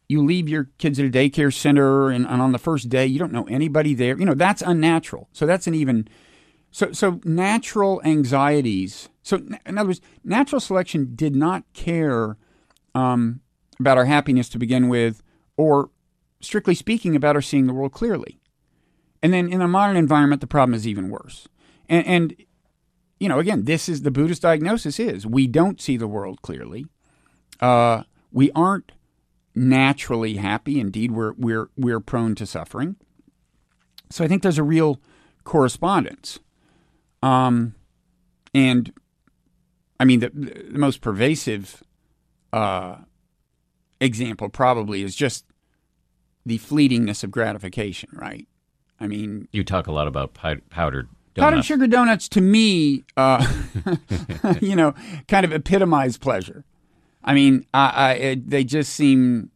[0.07, 3.19] you leave your kids at a daycare center and, and on the first day you
[3.19, 4.17] don't know anybody there.
[4.17, 5.29] You know, that's unnatural.
[5.31, 6.07] So that's an even
[6.71, 9.09] so so natural anxieties.
[9.23, 12.37] So in other words, natural selection did not care
[12.93, 13.41] um,
[13.79, 15.23] about our happiness to begin with,
[15.57, 15.89] or
[16.41, 18.38] strictly speaking, about our seeing the world clearly.
[19.21, 21.47] And then in a modern environment, the problem is even worse.
[21.87, 22.35] And, and
[23.19, 26.85] you know, again, this is the Buddhist diagnosis: is we don't see the world clearly.
[27.59, 28.93] Uh, we aren't
[29.53, 30.79] naturally happy.
[30.79, 32.95] Indeed, we're we're we're prone to suffering.
[34.09, 34.99] So I think there's a real
[35.43, 36.39] correspondence.
[37.21, 37.75] Um,
[38.53, 38.93] and
[39.99, 41.83] I mean, the, the most pervasive
[42.53, 42.97] uh,
[43.99, 45.45] example probably is just
[46.45, 48.47] the fleetingness of gratification, right?
[48.99, 51.09] I mean, you talk a lot about powdered donuts.
[51.35, 53.45] Powdered sugar donuts to me, uh,
[54.61, 54.93] you know,
[55.27, 56.65] kind of epitomize pleasure.
[57.23, 59.51] I mean, I, I, it, they just seem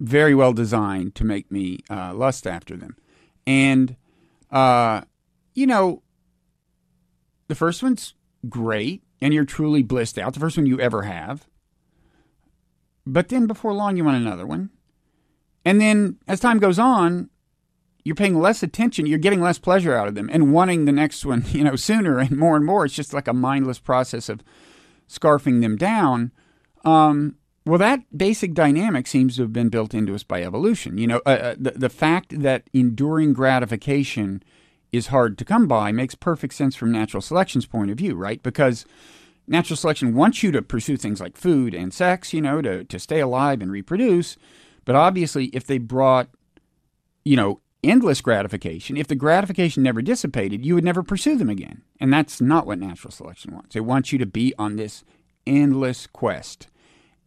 [0.00, 2.96] very well designed to make me uh, lust after them.
[3.46, 3.96] And,
[4.50, 5.02] uh,
[5.54, 6.02] you know,
[7.48, 8.14] the first one's
[8.48, 10.34] great, and you're truly blissed out.
[10.34, 11.46] The first one you ever have.
[13.06, 14.70] But then before long, you want another one.
[15.64, 17.30] And then as time goes on,
[18.04, 21.24] you're paying less attention, you're getting less pleasure out of them and wanting the next
[21.24, 22.84] one, you know, sooner and more and more.
[22.84, 24.42] It's just like a mindless process of
[25.08, 26.32] scarfing them down.
[26.84, 30.98] Um, well, that basic dynamic seems to have been built into us by evolution.
[30.98, 34.42] You know, uh, uh the, the fact that enduring gratification
[34.90, 38.42] is hard to come by makes perfect sense from natural selection's point of view, right?
[38.42, 38.84] Because
[39.46, 42.98] natural selection wants you to pursue things like food and sex, you know, to, to
[42.98, 44.36] stay alive and reproduce.
[44.84, 46.28] But obviously, if they brought,
[47.24, 51.82] you know, endless gratification, if the gratification never dissipated, you would never pursue them again.
[52.00, 53.76] And that's not what natural selection wants.
[53.76, 55.04] It wants you to be on this
[55.46, 56.68] endless quest.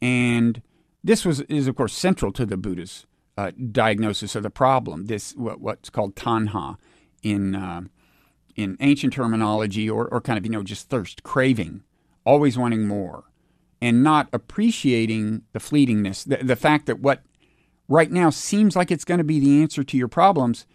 [0.02, 0.62] And
[1.04, 3.06] this was is of course central to the Buddha's
[3.38, 5.06] uh, diagnosis of the problem.
[5.06, 6.78] This what, what's called tanha,
[7.22, 7.82] in uh,
[8.56, 11.84] in ancient terminology, or or kind of you know just thirst, craving,
[12.26, 13.26] always wanting more,
[13.82, 17.22] and not appreciating the fleetingness, the, the fact that what
[17.88, 20.66] right now seems like it's going to be the answer to your problems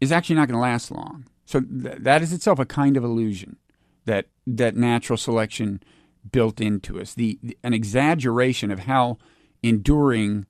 [0.00, 1.26] is actually not going to last long.
[1.46, 3.56] So th- that is itself a kind of illusion
[4.04, 5.82] that that natural selection
[6.30, 9.18] built into us, the, the an exaggeration of how
[9.62, 10.46] enduring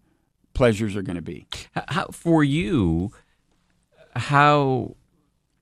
[0.53, 1.47] pleasures are going to be.
[1.75, 3.13] How, for you,
[4.15, 4.97] how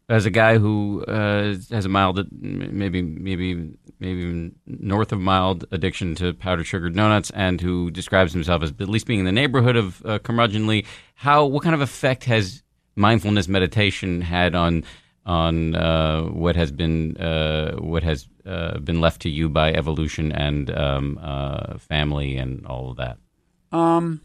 [0.09, 6.15] as a guy who uh, has a mild, maybe maybe maybe north of mild addiction
[6.17, 9.77] to powdered sugar donuts, and who describes himself as at least being in the neighborhood
[9.77, 10.85] of uh, curmudgeonly,
[11.15, 12.63] how what kind of effect has
[12.97, 14.85] mindfulness meditation had on
[15.25, 20.33] on uh, what has been uh, what has uh, been left to you by evolution
[20.33, 23.19] and um, uh, family and all of that?
[23.71, 24.21] Um,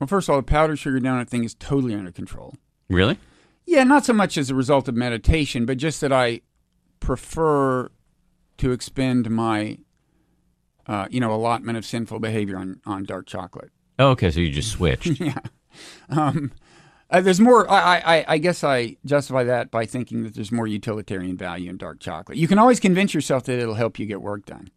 [0.00, 2.54] well, first of all, the powdered sugar donut thing is totally under control.
[2.90, 3.18] Really?
[3.64, 6.40] Yeah, not so much as a result of meditation, but just that I
[6.98, 7.90] prefer
[8.62, 9.76] to expend my,
[10.86, 13.70] uh, you know, allotment of sinful behavior on, on dark chocolate.
[13.98, 15.06] Oh, okay, so you just switched.
[15.20, 15.40] yeah.
[16.08, 16.52] Um,
[17.10, 17.68] uh, there's more.
[17.68, 21.76] I, I, I guess I justify that by thinking that there's more utilitarian value in
[21.76, 22.38] dark chocolate.
[22.38, 24.68] You can always convince yourself that it'll help you get work done.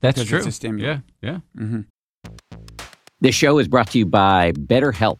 [0.00, 0.38] That's true.
[0.38, 1.04] It's a stimulant.
[1.22, 1.62] Yeah, yeah.
[1.62, 1.80] Mm-hmm.
[3.22, 5.18] This show is brought to you by BetterHelp.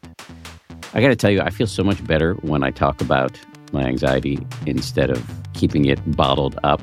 [0.92, 3.40] I got to tell you, I feel so much better when I talk about
[3.72, 6.82] my anxiety instead of keeping it bottled up.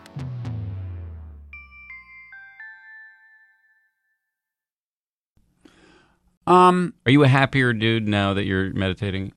[6.47, 9.33] Um, Are you a happier dude now that you're meditating?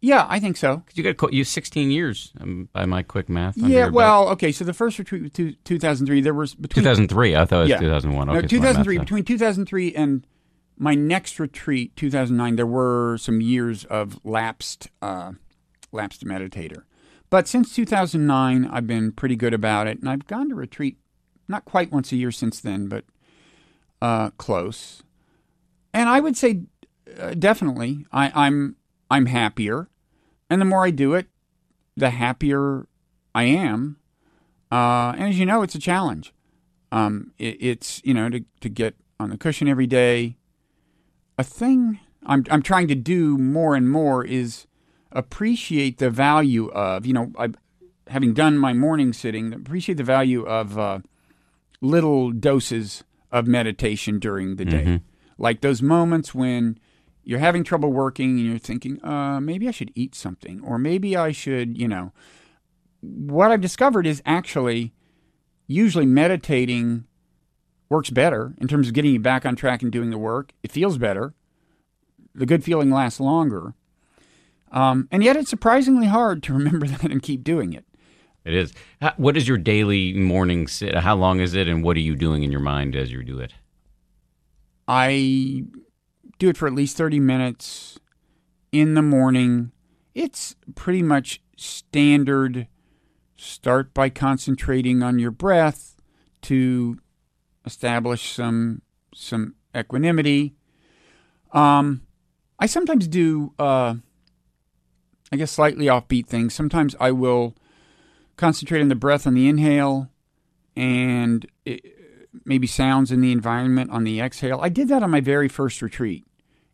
[0.00, 0.78] yeah, I think so.
[0.78, 3.56] 'Cause you got you 16 years um, by my quick math.
[3.56, 4.52] Yeah, well, okay.
[4.52, 6.20] So the first retreat was two, 2003.
[6.20, 7.34] There was between 2003.
[7.36, 7.78] I thought it was Yeah.
[7.78, 8.28] 2001.
[8.28, 8.96] Okay, no, 2003.
[8.98, 10.26] math's Between 2003 and
[10.76, 15.32] my next retreat, 2009, there were some years of lapsed, uh,
[15.92, 16.82] lapsed meditator.
[17.30, 20.98] But since 2009, I've been pretty good about it, and I've gone to retreat
[21.48, 23.04] not quite once a year since then, but
[24.02, 25.02] uh, close.
[25.94, 26.62] And I would say,
[27.18, 28.76] uh, definitely, I, I'm
[29.10, 29.88] I'm happier,
[30.50, 31.28] and the more I do it,
[31.96, 32.88] the happier
[33.34, 33.96] I am.
[34.72, 36.34] Uh, and as you know, it's a challenge.
[36.90, 40.36] Um, it, it's you know to to get on the cushion every day.
[41.38, 44.66] A thing I'm I'm trying to do more and more is
[45.12, 47.50] appreciate the value of you know I,
[48.08, 50.98] having done my morning sitting, appreciate the value of uh,
[51.80, 55.00] little doses of meditation during the day,
[55.38, 56.78] like those moments when
[57.24, 61.16] you're having trouble working and you're thinking, uh, maybe I should eat something, or maybe
[61.16, 62.12] I should, you know.
[63.00, 64.92] What I've discovered is actually
[65.66, 67.04] usually meditating
[67.88, 70.52] works better in terms of getting you back on track and doing the work.
[70.62, 71.34] It feels better.
[72.34, 73.74] The good feeling lasts longer.
[74.72, 77.84] Um, and yet it's surprisingly hard to remember that and keep doing it.
[78.44, 78.74] It is.
[79.16, 80.94] What is your daily morning sit?
[80.94, 83.38] How long is it, and what are you doing in your mind as you do
[83.38, 83.54] it?
[84.86, 85.64] I
[86.38, 87.98] do it for at least 30 minutes
[88.72, 89.72] in the morning.
[90.14, 92.68] It's pretty much standard.
[93.36, 95.96] Start by concentrating on your breath
[96.42, 96.98] to
[97.64, 98.82] establish some
[99.14, 100.54] some equanimity.
[101.52, 102.02] Um,
[102.58, 103.94] I sometimes do, uh,
[105.32, 106.54] I guess, slightly offbeat things.
[106.54, 107.54] Sometimes I will
[108.36, 110.10] concentrate on the breath on the inhale
[110.76, 111.93] and it,
[112.44, 114.60] maybe sounds in the environment on the exhale.
[114.62, 116.24] I did that on my very first retreat,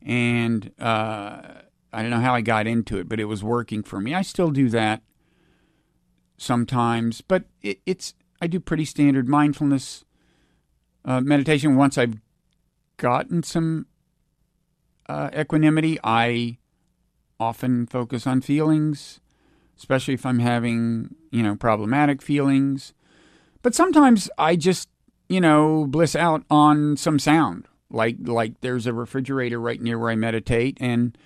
[0.03, 1.43] and uh,
[1.93, 4.15] I don't know how I got into it, but it was working for me.
[4.15, 5.03] I still do that
[6.37, 10.05] sometimes, but it, it's I do pretty standard mindfulness
[11.05, 11.77] uh, meditation.
[11.77, 12.19] Once I've
[12.97, 13.87] gotten some
[15.09, 16.59] uh, equanimity, I
[17.39, 19.21] often focus on feelings,
[19.77, 22.95] especially if I'm having you know problematic feelings.
[23.63, 24.89] But sometimes I just
[25.31, 30.11] you know bliss out on some sound, like like there's a refrigerator right near where
[30.11, 31.17] I meditate, and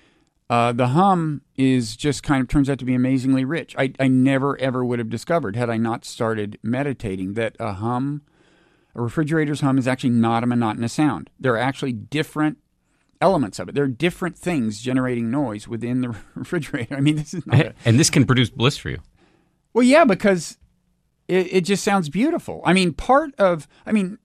[0.51, 3.75] uh, the hum is just kind of turns out to be amazingly rich.
[3.79, 8.23] I, I never ever would have discovered had I not started meditating that a hum,
[8.95, 11.31] a refrigerator's hum, is actually not a monotonous sound.
[11.41, 12.59] There are actually different
[13.23, 13.75] elements of it.
[13.75, 16.95] There are different things generating noise within the refrigerator.
[16.95, 18.99] I mean, this is not a, And this can produce bliss for you.
[19.73, 20.59] well, yeah, because
[21.29, 22.63] it, it just sounds beautiful.
[22.65, 24.19] I mean, part of, I mean,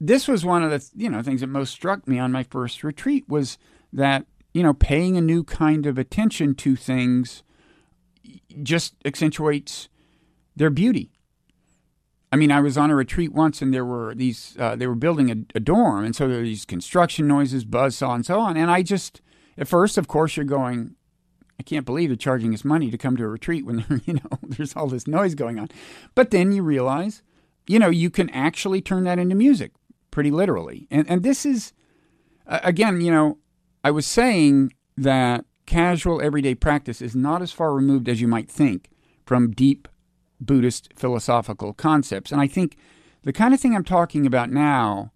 [0.00, 2.84] this was one of the you know things that most struck me on my first
[2.84, 3.58] retreat was
[3.92, 7.42] that you know paying a new kind of attention to things
[8.62, 9.88] just accentuates
[10.56, 11.10] their beauty.
[12.32, 14.56] I mean, I was on a retreat once, and there were these.
[14.58, 18.14] Uh, they were building a, a dorm, and so there were these construction noises, buzzsaw,
[18.14, 18.56] and so on.
[18.56, 19.20] And I just,
[19.56, 20.96] at first, of course, you're going,
[21.58, 24.38] I can't believe they're charging us money to come to a retreat when you know
[24.42, 25.68] there's all this noise going on.
[26.14, 27.22] But then you realize,
[27.66, 29.72] you know, you can actually turn that into music,
[30.10, 30.86] pretty literally.
[30.90, 31.72] And and this is,
[32.46, 33.38] again, you know,
[33.82, 38.50] I was saying that casual everyday practice is not as far removed as you might
[38.50, 38.90] think
[39.24, 39.88] from deep
[40.40, 42.32] Buddhist philosophical concepts.
[42.32, 42.76] And I think
[43.22, 45.12] the kind of thing I'm talking about now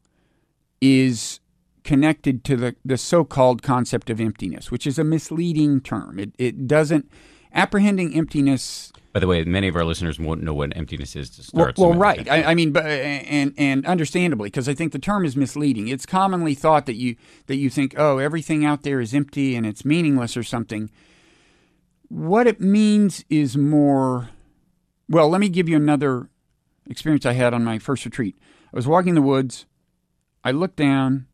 [0.81, 1.41] is
[1.89, 6.19] connected to the, the so called concept of emptiness, which is a misleading term.
[6.19, 7.11] It, it doesn't,
[7.55, 8.93] apprehending emptiness.
[9.15, 11.79] By the way, many of our listeners won't know what emptiness is to Well, start.
[11.79, 12.29] so well right.
[12.29, 15.89] I, I mean, but and and understandably, because I think the term is misleading.
[15.89, 17.17] It's commonly thought that you
[17.47, 20.91] that you think, oh, everything out there is empty and it's meaningless or something.
[22.11, 24.29] What it means is more.
[25.09, 26.29] Well, let me give you another
[26.91, 28.37] experience I had on my first retreat.
[28.75, 29.65] I was walking in the woods.
[30.45, 31.28] I looked down.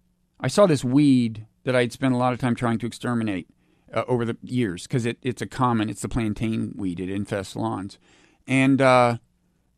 [0.45, 3.49] I saw this weed that I'd spent a lot of time trying to exterminate
[3.95, 7.01] uh, over the years because it, it's a common, it's the plantain weed.
[7.01, 7.99] It infests lawns.
[8.47, 9.17] And uh,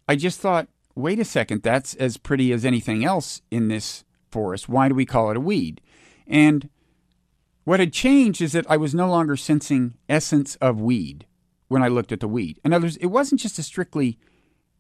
[0.09, 4.69] I just thought, wait a second, that's as pretty as anything else in this forest.
[4.69, 5.81] Why do we call it a weed?
[6.27, 6.69] And
[7.62, 11.27] what had changed is that I was no longer sensing essence of weed
[11.69, 12.59] when I looked at the weed.
[12.64, 14.19] In other words, it wasn't just a strictly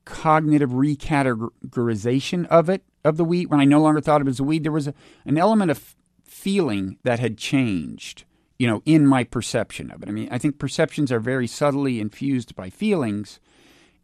[0.06, 3.50] cognitive recategorization of it, of the weed.
[3.50, 4.94] When I no longer thought of it as a weed, there was a,
[5.26, 5.94] an element of
[6.24, 8.24] feeling that had changed,
[8.58, 10.08] you know, in my perception of it.
[10.08, 13.38] I mean, I think perceptions are very subtly infused by feelings.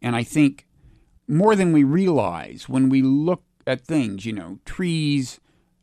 [0.01, 0.67] And I think
[1.27, 5.39] more than we realize when we look at things, you know, trees,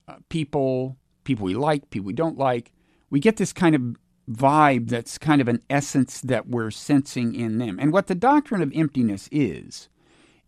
[0.06, 2.72] uh, people, people we like, people we don't like.
[3.08, 3.96] We get this kind of
[4.30, 7.78] vibe that's kind of an essence that we're sensing in them.
[7.80, 9.88] And what the doctrine of emptiness is,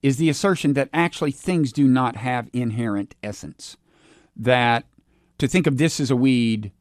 [0.03, 3.77] is the assertion that actually things do not have inherent essence.
[4.37, 4.85] That
[5.39, 6.73] to think of this as a weed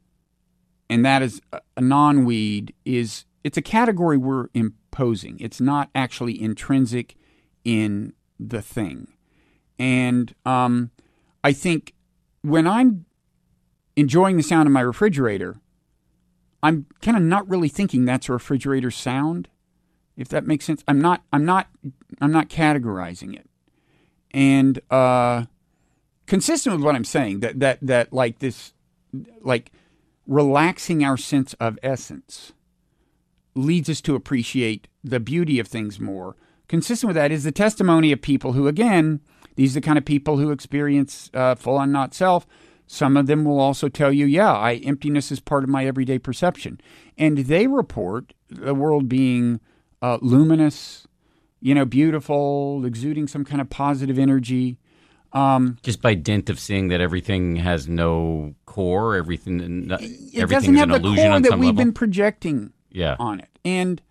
[0.88, 1.40] and that as
[1.76, 5.38] a non weed is it's a category we're imposing.
[5.40, 7.16] It's not actually intrinsic
[7.64, 9.08] in the thing.
[9.78, 10.90] And um,
[11.42, 11.94] I think
[12.42, 13.04] when I'm
[13.96, 15.56] enjoying the sound of my refrigerator,
[16.62, 19.48] I'm kind of not really thinking that's a refrigerator sound,
[20.16, 20.82] if that makes sense.
[20.86, 21.22] I'm not.
[21.32, 21.68] I'm not.
[22.20, 23.48] I'm not categorizing it,
[24.30, 25.44] and uh,
[26.26, 28.72] consistent with what I'm saying, that that that like this,
[29.40, 29.72] like
[30.26, 32.52] relaxing our sense of essence
[33.54, 36.36] leads us to appreciate the beauty of things more.
[36.68, 39.20] Consistent with that is the testimony of people who, again,
[39.56, 42.46] these are the kind of people who experience uh, full on not self.
[42.86, 46.18] Some of them will also tell you, yeah, I, emptiness is part of my everyday
[46.18, 46.80] perception.
[47.18, 49.60] And they report the world being
[50.02, 51.06] uh, luminous,
[51.60, 54.78] you know, beautiful, exuding some kind of positive energy.
[55.32, 60.90] Um, Just by dint of seeing that everything has no core, everything, it doesn't have
[60.90, 61.72] the core that we've level.
[61.72, 63.16] been projecting yeah.
[63.18, 63.48] on it.
[63.64, 64.02] And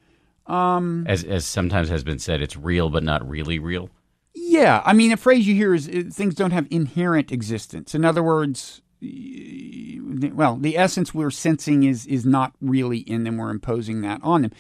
[0.48, 3.90] um, as as sometimes has been said, it's real but not really real.
[4.34, 7.94] Yeah, I mean, a phrase you hear is things don't have inherent existence.
[7.94, 13.38] In other words, well, the essence we're sensing is is not really in them.
[13.38, 14.52] We're imposing that on them,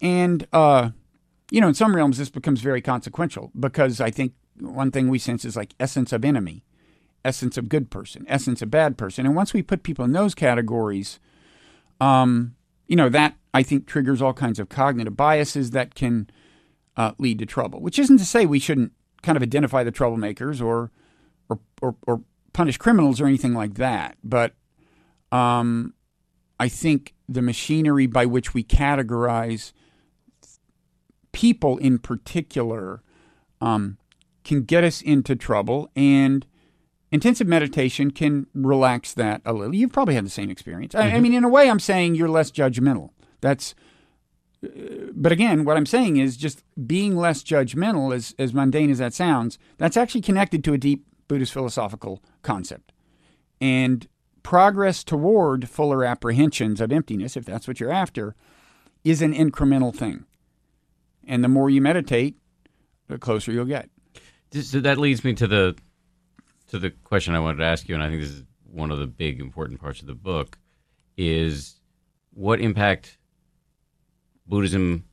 [0.00, 0.90] and uh,
[1.50, 5.18] you know, in some realms, this becomes very consequential because I think one thing we
[5.18, 6.64] sense is like essence of enemy,
[7.24, 10.34] essence of good person, essence of bad person, and once we put people in those
[10.34, 11.20] categories,
[12.00, 12.54] um,
[12.86, 16.28] you know, that I think triggers all kinds of cognitive biases that can
[16.96, 17.80] uh, lead to trouble.
[17.80, 18.92] Which isn't to say we shouldn't
[19.22, 20.90] kind of identify the troublemakers or
[21.48, 22.22] or or, or
[22.52, 24.54] punish criminals or anything like that, but
[25.32, 25.94] um,
[26.58, 29.72] I think the machinery by which we categorize
[31.36, 33.02] people in particular
[33.60, 33.98] um,
[34.42, 36.46] can get us into trouble and
[37.12, 39.74] intensive meditation can relax that a little.
[39.74, 40.94] You've probably had the same experience.
[40.94, 41.04] Mm-hmm.
[41.04, 41.22] I, I, mm-hmm.
[41.22, 43.10] mean, in a way, I'm saying you're less judgmental.
[43.42, 43.74] That's,
[44.64, 44.68] uh,
[45.12, 49.12] but again, what I'm saying is just being less judgmental, as as mundane as that
[49.12, 52.92] sounds, that's actually connected to a deep Buddhist philosophical concept,
[53.60, 54.08] and
[54.42, 58.34] progress toward fuller apprehensions of emptiness, if that's what you're after,
[59.04, 60.24] is an incremental thing.
[61.26, 62.36] And the more you meditate,
[63.08, 63.90] the closer you'll get.
[64.52, 65.76] So that leads me to the
[66.68, 68.98] to the question I wanted to ask you, and I think this is one of
[68.98, 70.58] the big important parts of the book,
[71.16, 71.76] is
[72.32, 73.18] what impact
[74.46, 75.04] Buddhism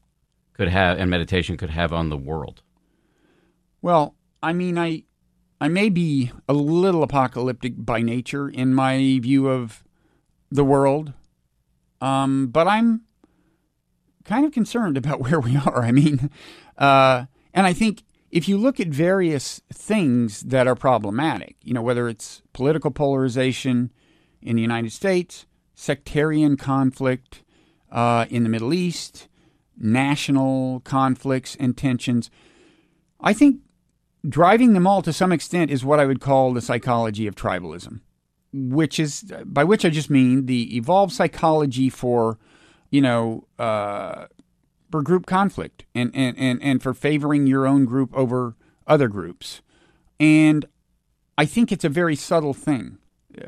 [0.54, 2.62] could have and meditation could have on the world.
[3.82, 5.04] Well, I mean, I
[5.60, 9.84] I may be a little apocalyptic by nature in my view of
[10.52, 11.14] the world,
[12.02, 13.02] um, but I'm
[14.24, 15.84] kind of concerned about where we are.
[15.84, 16.30] I mean,
[16.78, 21.82] uh, and I think if you look at various things that are problematic, you know,
[21.82, 23.92] whether it's political polarization
[24.42, 25.46] in the United States,
[25.76, 27.44] sectarian conflict
[27.92, 29.28] uh, in the Middle East,
[29.78, 32.30] national conflicts and tensions,
[33.20, 33.60] I think
[34.28, 38.02] driving them all to some extent is what I would call the psychology of tribalism,
[38.52, 42.38] which is by which I just mean the evolved psychology for,
[42.94, 44.28] you know, uh,
[44.92, 49.64] for group conflict and, and, and, and for favoring your own group over other groups.
[50.20, 50.68] And
[51.36, 53.00] I think it's a very subtle thing.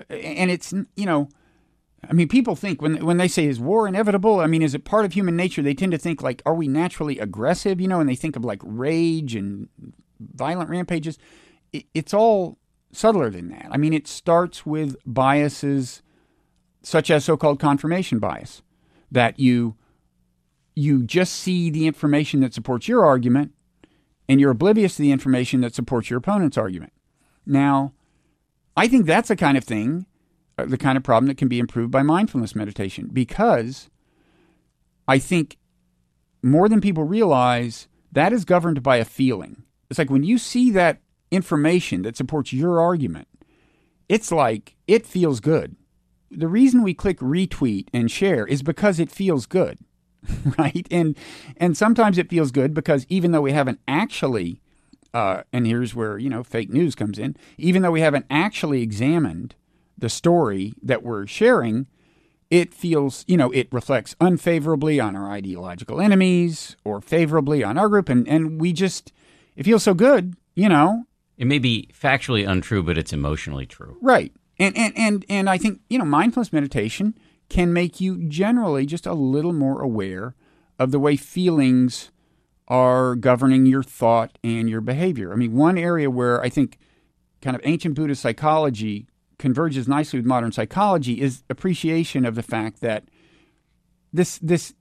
[0.09, 1.29] And it's, you know,
[2.09, 4.39] I mean, people think when when they say is war inevitable?
[4.39, 5.61] I mean, is it part of human nature?
[5.61, 7.79] They tend to think like, are we naturally aggressive?
[7.79, 9.69] You know, and they think of like rage and
[10.19, 11.19] violent rampages.
[11.71, 12.57] It, it's all
[12.91, 13.67] subtler than that.
[13.69, 16.01] I mean, it starts with biases
[16.81, 18.63] such as so-called confirmation bias,
[19.11, 19.75] that you
[20.75, 23.53] you just see the information that supports your argument
[24.27, 26.91] and you're oblivious to the information that supports your opponent's argument.
[27.45, 27.93] Now,
[28.75, 30.05] I think that's the kind of thing,
[30.57, 33.89] uh, the kind of problem that can be improved by mindfulness meditation because
[35.07, 35.57] I think
[36.43, 39.63] more than people realize that is governed by a feeling.
[39.89, 40.99] It's like when you see that
[41.31, 43.27] information that supports your argument,
[44.09, 45.75] it's like it feels good.
[46.31, 49.79] The reason we click retweet and share is because it feels good.
[50.57, 50.87] right?
[50.91, 51.17] And
[51.57, 54.61] and sometimes it feels good because even though we haven't actually,
[55.13, 58.81] uh, and here's where you know fake news comes in, even though we haven't actually
[58.81, 59.55] examined
[59.97, 61.87] the story that we're sharing,
[62.49, 67.89] it feels you know it reflects unfavorably on our ideological enemies or favorably on our
[67.89, 69.11] group, and and we just
[69.55, 71.05] it feels so good, you know.
[71.37, 73.97] It may be factually untrue, but it's emotionally true.
[74.01, 74.31] Right.
[74.57, 77.17] And, and, and, and I think, you know, mindfulness meditation
[77.49, 80.35] can make you generally just a little more aware
[80.79, 82.11] of the way feelings
[82.67, 85.31] are governing your thought and your behavior.
[85.31, 86.77] I mean, one area where I think
[87.41, 92.81] kind of ancient Buddhist psychology converges nicely with modern psychology is appreciation of the fact
[92.81, 93.03] that
[94.11, 94.73] this this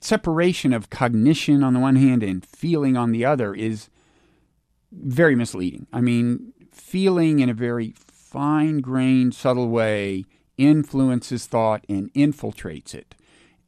[0.00, 3.88] separation of cognition on the one hand and feeling on the other is
[4.90, 5.86] very misleading.
[5.92, 7.94] I mean, feeling in a very
[8.32, 10.24] fine grained, subtle way
[10.56, 13.14] influences thought and infiltrates it.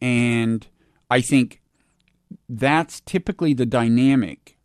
[0.00, 0.66] And
[1.10, 1.60] I think
[2.48, 4.56] that's typically the dynamic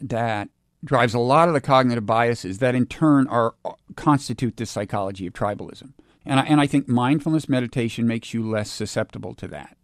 [0.00, 0.48] that
[0.84, 5.26] drives a lot of the cognitive biases that in turn are uh, constitute this psychology
[5.26, 5.92] of tribalism.
[6.24, 9.76] And I, and I think mindfulness meditation makes you less susceptible to that,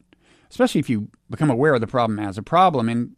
[0.51, 2.89] especially if you become aware of the problem as a problem.
[2.89, 3.17] And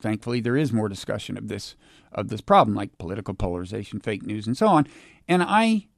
[0.00, 1.76] thankfully, there is more discussion of this
[2.14, 4.86] of this problem, like political polarization, fake news, and so on.
[5.28, 5.88] And I,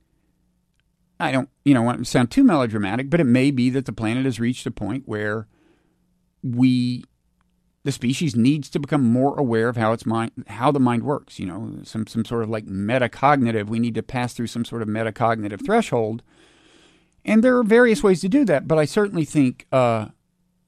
[1.19, 3.93] I don't, you know, want to sound too melodramatic, but it may be that the
[3.93, 5.47] planet has reached a point where
[6.43, 7.05] we
[7.85, 11.39] the species needs to become more aware of how its mind how the mind works
[11.39, 14.83] you know some some sort of like metacognitive we need to pass through some sort
[14.83, 16.23] of metacognitive threshold
[17.25, 20.07] and there are various ways to do that but i certainly think uh,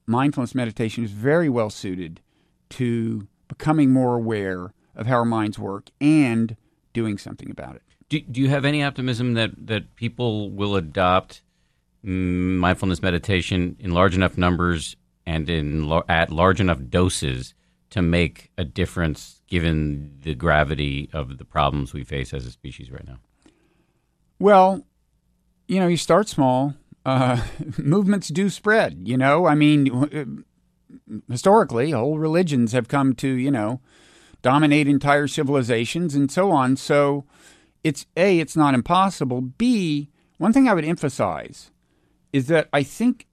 [0.05, 2.21] mindfulness meditation is very well suited
[2.69, 6.57] to becoming more aware of how our minds work and
[6.91, 11.41] doing something about it do, do you have any optimism that, that people will adopt
[12.05, 14.95] mm, mindfulness meditation in large enough numbers
[15.25, 17.53] and in at large enough doses
[17.89, 22.91] to make a difference given the gravity of the problems we face as a species
[22.91, 23.17] right now?
[24.39, 24.85] Well,
[25.67, 26.75] you know, you start small.
[27.05, 27.43] Uh,
[27.77, 29.07] movements do spread.
[29.07, 30.43] You know, I mean,
[31.29, 33.81] historically, whole religions have come to you know
[34.41, 36.75] dominate entire civilizations and so on.
[36.77, 37.25] So,
[37.83, 39.41] it's a, it's not impossible.
[39.41, 41.71] B, one thing I would emphasize
[42.33, 43.27] is that I think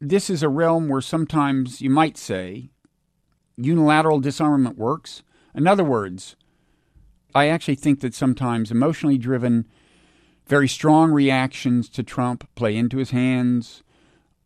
[0.00, 2.70] this is a realm where sometimes you might say
[3.56, 5.22] unilateral disarmament works.
[5.54, 6.36] In other words,
[7.34, 9.66] I actually think that sometimes emotionally driven,
[10.46, 13.82] very strong reactions to Trump play into his hands,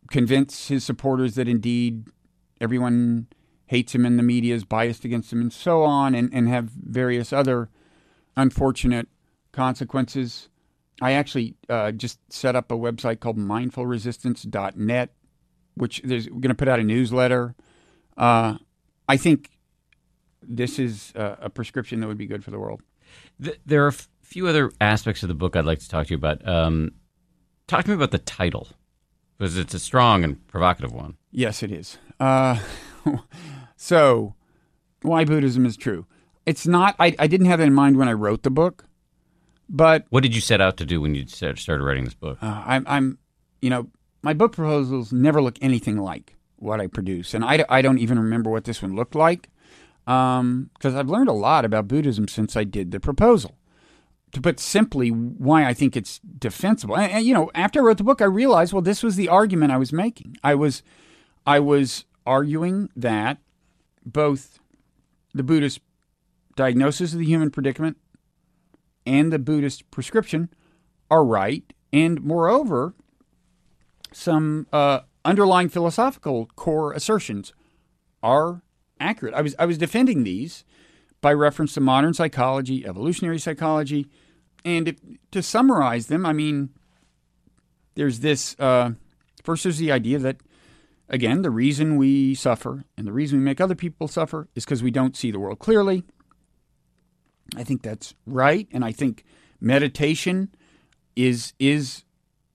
[0.09, 2.07] convince his supporters that indeed
[2.59, 3.27] everyone
[3.67, 6.69] hates him in the media is biased against him and so on, and, and have
[6.69, 7.69] various other
[8.35, 9.07] unfortunate
[9.51, 10.49] consequences.
[11.01, 15.11] I actually uh, just set up a website called mindfulresistance.net
[15.75, 17.55] which is going to put out a newsletter.
[18.17, 18.57] Uh,
[19.07, 19.49] I think
[20.41, 22.81] this is a, a, prescription that would be good for the world.
[23.65, 26.17] there are a few other aspects of the book I'd like to talk to you
[26.17, 26.47] about.
[26.47, 26.91] Um,
[27.67, 28.67] talk to me about the title
[29.37, 31.17] because it's a strong and provocative one.
[31.31, 31.97] Yes, it is.
[32.19, 32.59] Uh,
[33.83, 34.35] so,
[35.01, 36.05] why Buddhism is true?
[36.45, 36.95] It's not.
[36.99, 38.85] I, I didn't have that in mind when I wrote the book,
[39.69, 42.37] but what did you set out to do when you started writing this book?
[42.41, 43.17] Uh, I'm, I'm,
[43.61, 43.89] you know,
[44.21, 47.33] my book proposals never look anything like what I produce.
[47.33, 49.49] And I, I don't even remember what this one looked like
[50.05, 53.57] because um, I've learned a lot about Buddhism since I did the proposal.
[54.33, 56.97] To put simply, why I think it's defensible.
[56.97, 59.29] And, and, you know, after I wrote the book, I realized, well, this was the
[59.29, 60.37] argument I was making.
[60.43, 60.81] I was,
[61.45, 63.37] I was arguing that
[64.05, 64.59] both
[65.33, 65.79] the Buddhist
[66.55, 67.97] diagnosis of the human predicament
[69.05, 70.49] and the Buddhist prescription
[71.09, 71.73] are right.
[71.91, 72.93] And moreover,
[74.11, 77.53] some uh, underlying philosophical core assertions
[78.21, 78.61] are
[78.99, 79.33] accurate.
[79.33, 80.63] I was I was defending these
[81.21, 84.07] by reference to modern psychology, evolutionary psychology,
[84.65, 84.95] and if,
[85.31, 86.69] to summarize them, I mean,
[87.95, 88.55] there's this.
[88.59, 88.91] Uh,
[89.43, 90.37] first, there's the idea that
[91.09, 94.83] again, the reason we suffer and the reason we make other people suffer is because
[94.83, 96.03] we don't see the world clearly.
[97.55, 99.23] I think that's right, and I think
[99.59, 100.49] meditation
[101.15, 102.03] is is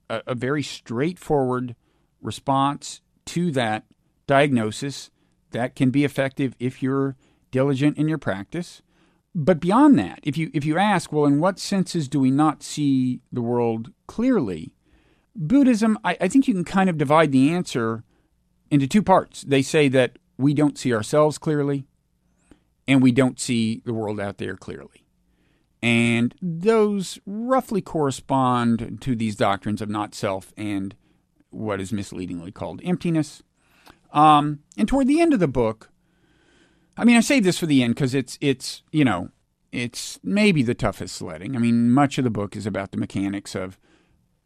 [0.09, 1.75] a, a very straightforward
[2.21, 3.85] response to that
[4.27, 5.09] diagnosis
[5.51, 7.15] that can be effective if you're
[7.51, 8.81] diligent in your practice.
[9.33, 12.63] But beyond that, if you if you ask, well, in what senses do we not
[12.63, 14.73] see the world clearly?
[15.35, 18.03] Buddhism, I, I think you can kind of divide the answer
[18.71, 19.41] into two parts.
[19.41, 21.85] They say that we don't see ourselves clearly,
[22.87, 25.05] and we don't see the world out there clearly.
[25.81, 30.95] And those roughly correspond to these doctrines of not self and
[31.51, 33.41] what is misleadingly called emptiness.
[34.11, 35.89] Um, and toward the end of the book,
[36.97, 39.29] I mean, I save this for the end because it's it's you know
[39.71, 41.55] it's maybe the toughest sledding.
[41.55, 43.79] I mean, much of the book is about the mechanics of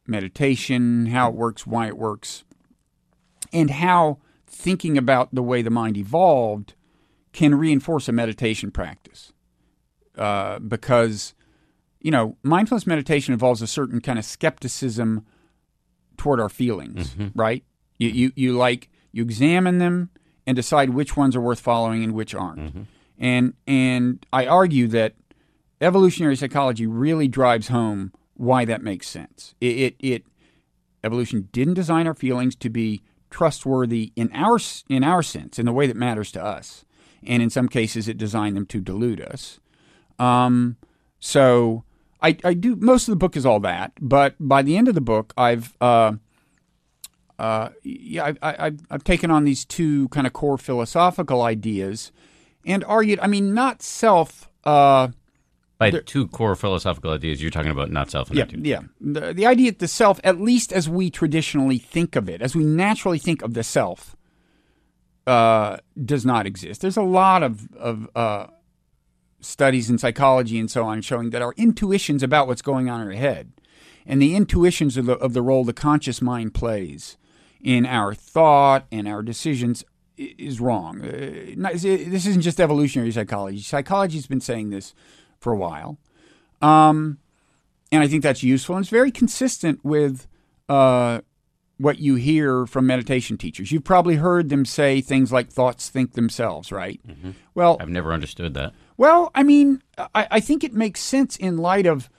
[0.05, 2.43] meditation, how it works, why it works,
[3.53, 6.73] and how thinking about the way the mind evolved
[7.31, 9.31] can reinforce a meditation practice.
[10.17, 11.33] Uh, because
[12.01, 15.25] you know, mindfulness meditation involves a certain kind of skepticism
[16.17, 17.63] toward our feelings, right?
[17.97, 20.09] You, you you like you examine them
[20.45, 22.87] and decide which ones are worth following and which aren't.
[23.17, 25.15] And and I argue that
[25.79, 29.55] evolutionary psychology really drives home why that makes sense.
[29.61, 30.23] It, it, it
[31.03, 33.01] evolution didn't design our feelings to be
[33.33, 36.85] trustworthy in our in our sense, in the way that matters to us,
[37.25, 39.59] and in some cases, it designed them to delude us.
[40.19, 40.77] Um,
[41.19, 41.83] so
[42.21, 44.93] I, I do most of the book is all that, but by the end of
[44.93, 46.13] the book, I've uh,
[47.39, 52.11] uh, yeah, I, I, I've, taken on these two kind of core philosophical ideas
[52.65, 53.19] and argued.
[53.19, 54.47] I mean, not self.
[54.63, 55.09] Uh,
[55.91, 58.81] By two core philosophical ideas, you're talking about not self and yeah, yeah.
[59.01, 62.55] The, the idea that the self, at least as we traditionally think of it, as
[62.55, 64.15] we naturally think of the self,
[65.27, 66.81] uh, does not exist.
[66.81, 68.47] There's a lot of of uh,
[69.39, 73.07] studies in psychology and so on showing that our intuitions about what's going on in
[73.07, 73.51] our head,
[74.05, 77.17] and the intuitions of the of the role the conscious mind plays
[77.61, 79.85] in our thought and our decisions
[80.17, 81.01] is wrong.
[81.01, 83.59] Uh, not- this isn't just evolutionary psychology.
[83.59, 84.93] Psychology's been saying this
[85.43, 85.99] for a while.
[86.61, 87.19] Um,
[87.91, 90.25] and I think that's useful, and it's very consistent with
[90.69, 91.21] uh,
[91.77, 93.71] what you hear from meditation teachers.
[93.71, 96.99] You've probably heard them say things like "thoughts think themselves," right?
[97.53, 98.73] Well, I've never understood that.
[98.97, 99.83] well, I mean,
[100.15, 102.09] I, I think it makes sense in light of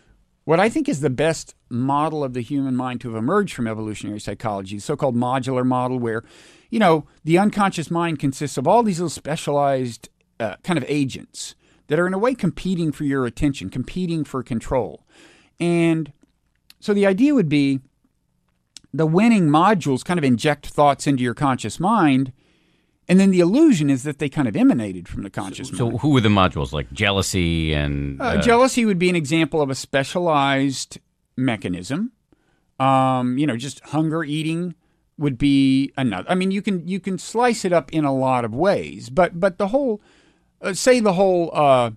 [0.45, 3.66] what I think is the best model of the human mind to have emerged from
[3.66, 6.22] evolutionary psychology, the so-called modular model, where
[6.70, 10.09] you know the unconscious mind consists of all these little specialized
[10.39, 11.57] uh, kind of agents
[11.89, 15.05] that are in a way competing for your attention, competing for control,
[15.61, 16.12] and
[16.80, 17.80] so the idea would be
[18.93, 22.32] the winning modules kind of inject thoughts into your conscious mind.
[23.09, 25.78] And then the illusion is that they kind of emanated from the conscious mind.
[25.78, 29.68] So, who are the modules like jealousy and Uh, jealousy would be an example of
[29.68, 30.99] a specialized
[31.37, 32.12] mechanism.
[32.80, 34.74] Um, you know, just hunger eating
[35.18, 36.28] would be another.
[36.30, 39.39] I mean, you can you can slice it up in a lot of ways, but
[39.39, 40.05] but the whole, uh,
[40.72, 41.90] say the whole, uh,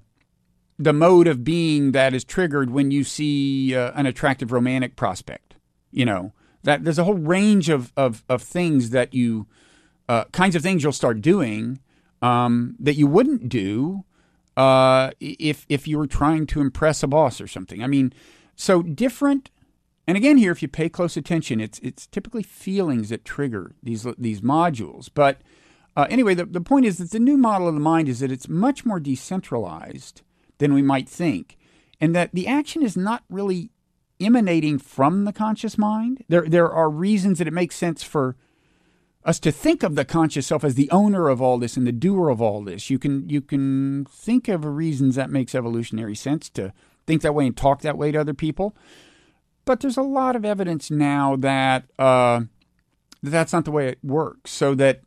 [0.78, 5.56] the mode of being that is triggered when you see uh, an attractive romantic prospect.
[5.92, 9.48] You know that there's a whole range of of, of things that you,
[10.10, 11.80] uh, kinds of things you'll start doing
[12.22, 14.04] um, that you wouldn't do
[14.56, 17.84] uh, if if you were trying to impress a boss or something.
[17.84, 18.14] I mean,
[18.56, 19.50] so different.
[20.08, 24.06] And again, here, if you pay close attention, it's it's typically feelings that trigger these
[24.18, 25.10] these modules.
[25.14, 25.42] But
[25.98, 28.32] uh, anyway, the, the point is that the new model of the mind is that
[28.32, 30.22] it's much more decentralized
[30.60, 31.58] than we might think,
[32.00, 33.72] and that the action is not really
[34.20, 36.24] emanating from the conscious mind.
[36.30, 38.36] There there are reasons that it makes sense for
[39.26, 41.92] us to think of the conscious self as the owner of all this and the
[41.92, 42.92] doer of all this.
[42.92, 46.74] You can you can think of reasons that makes evolutionary sense to
[47.08, 48.76] think that way and talk that way to other people.
[49.66, 52.42] But there's a lot of evidence now that uh,
[53.24, 54.52] that that's not the way it works.
[54.52, 55.02] So that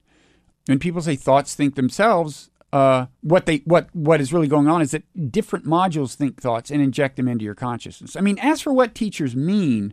[0.67, 4.81] when people say thoughts think themselves, uh, what they what what is really going on
[4.81, 8.15] is that different modules think thoughts and inject them into your consciousness.
[8.15, 9.93] I mean, as for what teachers mean,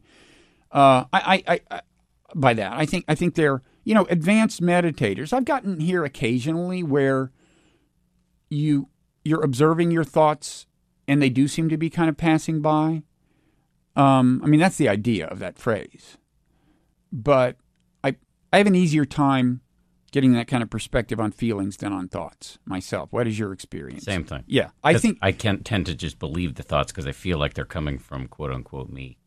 [0.71, 1.81] uh, I, I, I
[2.35, 5.33] by that I think I think they're you know advanced meditators.
[5.33, 7.31] I've gotten here occasionally where
[8.49, 8.89] you
[9.25, 10.67] you're observing your thoughts
[11.07, 13.01] and they do seem to be kind of passing by.
[13.95, 16.17] Um, I mean, that's the idea of that phrase.
[17.11, 17.55] But
[18.03, 18.17] I
[18.53, 19.61] I have an easier time
[20.17, 23.07] getting that kind of perspective on feelings than on thoughts myself.
[23.11, 24.03] What is your experience?
[24.05, 24.43] same thing.
[24.47, 27.53] Yeah, I think I can tend to just believe the thoughts because I feel like
[27.53, 29.19] they're coming from quote unquote me.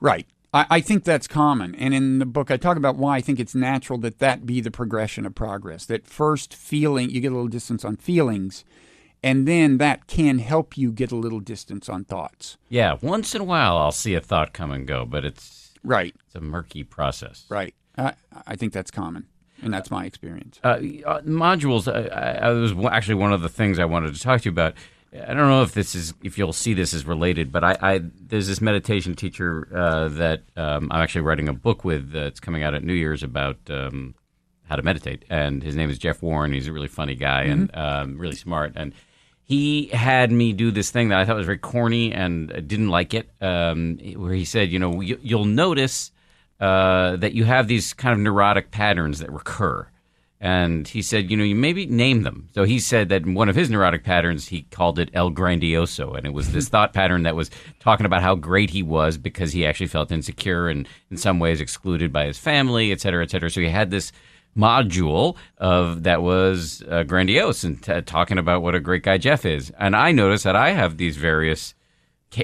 [0.00, 0.26] Right.
[0.54, 1.74] I, I think that's common.
[1.74, 4.62] And in the book, I talk about why I think it's natural that that be
[4.62, 5.84] the progression of progress.
[5.84, 8.64] That first feeling, you get a little distance on feelings,
[9.22, 12.56] and then that can help you get a little distance on thoughts.
[12.70, 16.14] Yeah, once in a while I'll see a thought come and go, but it's Right.
[16.24, 17.44] it's a murky process.
[17.50, 17.74] Right.
[17.98, 18.14] I,
[18.46, 19.26] I think that's common.
[19.62, 20.60] And that's my experience.
[20.62, 21.88] Uh, uh, modules.
[21.88, 24.74] I was actually one of the things I wanted to talk to you about.
[25.12, 28.00] I don't know if this is if you'll see this as related, but I, I
[28.20, 32.62] there's this meditation teacher uh, that um, I'm actually writing a book with that's coming
[32.62, 34.14] out at New Year's about um,
[34.68, 36.52] how to meditate, and his name is Jeff Warren.
[36.52, 38.92] He's a really funny guy and um, really smart, and
[39.48, 42.90] he had me do this thing that I thought was very corny and I didn't
[42.90, 43.30] like it.
[43.40, 46.12] Um, where he said, you know, you, you'll notice
[46.60, 49.86] uh, that you have these kind of neurotic patterns that recur.
[50.40, 52.48] And he said, you know, you maybe name them.
[52.54, 56.16] So he said that in one of his neurotic patterns, he called it El Grandioso.
[56.16, 57.50] And it was this thought pattern that was
[57.80, 61.60] talking about how great he was because he actually felt insecure and in some ways
[61.60, 63.50] excluded by his family, et cetera, et cetera.
[63.50, 64.12] So he had this
[64.56, 69.44] module of that was uh, grandiose and t- talking about what a great guy Jeff
[69.44, 69.70] is.
[69.78, 71.74] And I noticed that I have these various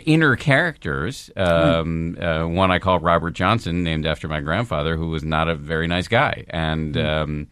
[0.05, 1.31] inner characters.
[1.37, 5.55] Um, uh, one I call Robert Johnson, named after my grandfather, who was not a
[5.55, 6.97] very nice guy, and.
[6.97, 7.49] Um,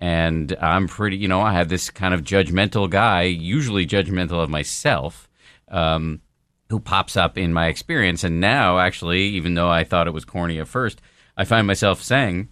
[0.00, 4.48] and I'm pretty, you know, I have this kind of judgmental guy, usually judgmental of
[4.48, 5.28] myself,
[5.66, 6.20] um,
[6.68, 8.22] who pops up in my experience.
[8.22, 11.00] And now, actually, even though I thought it was corny at first,
[11.36, 12.48] I find myself saying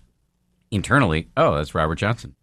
[0.73, 2.35] internally, "Oh, that's Robert Johnson.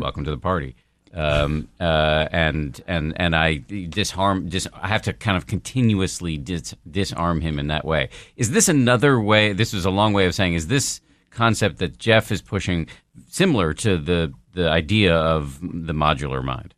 [0.00, 0.74] Welcome to the party."
[1.14, 3.56] Um, uh, and and and I
[3.90, 8.08] disarm, dis, I have to kind of continuously dis, disarm him in that way.
[8.36, 9.52] Is this another way?
[9.52, 12.86] This is a long way of saying, is this concept that Jeff is pushing
[13.28, 16.74] similar to the the idea of the modular mind?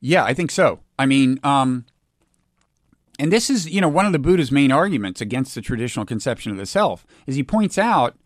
[0.00, 0.80] Yeah, I think so.
[0.98, 1.84] I mean, um,
[3.18, 6.50] and this is you know one of the Buddha's main arguments against the traditional conception
[6.50, 8.16] of the self is he points out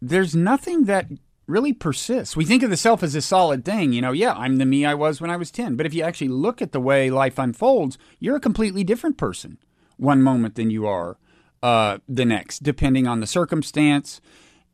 [0.00, 1.06] there's nothing that
[1.50, 2.36] really persists.
[2.36, 3.92] We think of the self as a solid thing.
[3.92, 5.76] You know, yeah, I'm the me I was when I was 10.
[5.76, 9.58] But if you actually look at the way life unfolds, you're a completely different person
[9.96, 11.18] one moment than you are
[11.62, 14.20] uh, the next, depending on the circumstance.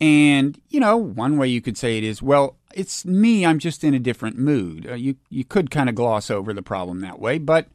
[0.01, 3.83] And, you know, one way you could say it is, well, it's me, I'm just
[3.83, 4.87] in a different mood.
[4.89, 7.39] Uh, you, you could kind of gloss over the problem that way.
[7.39, 7.69] But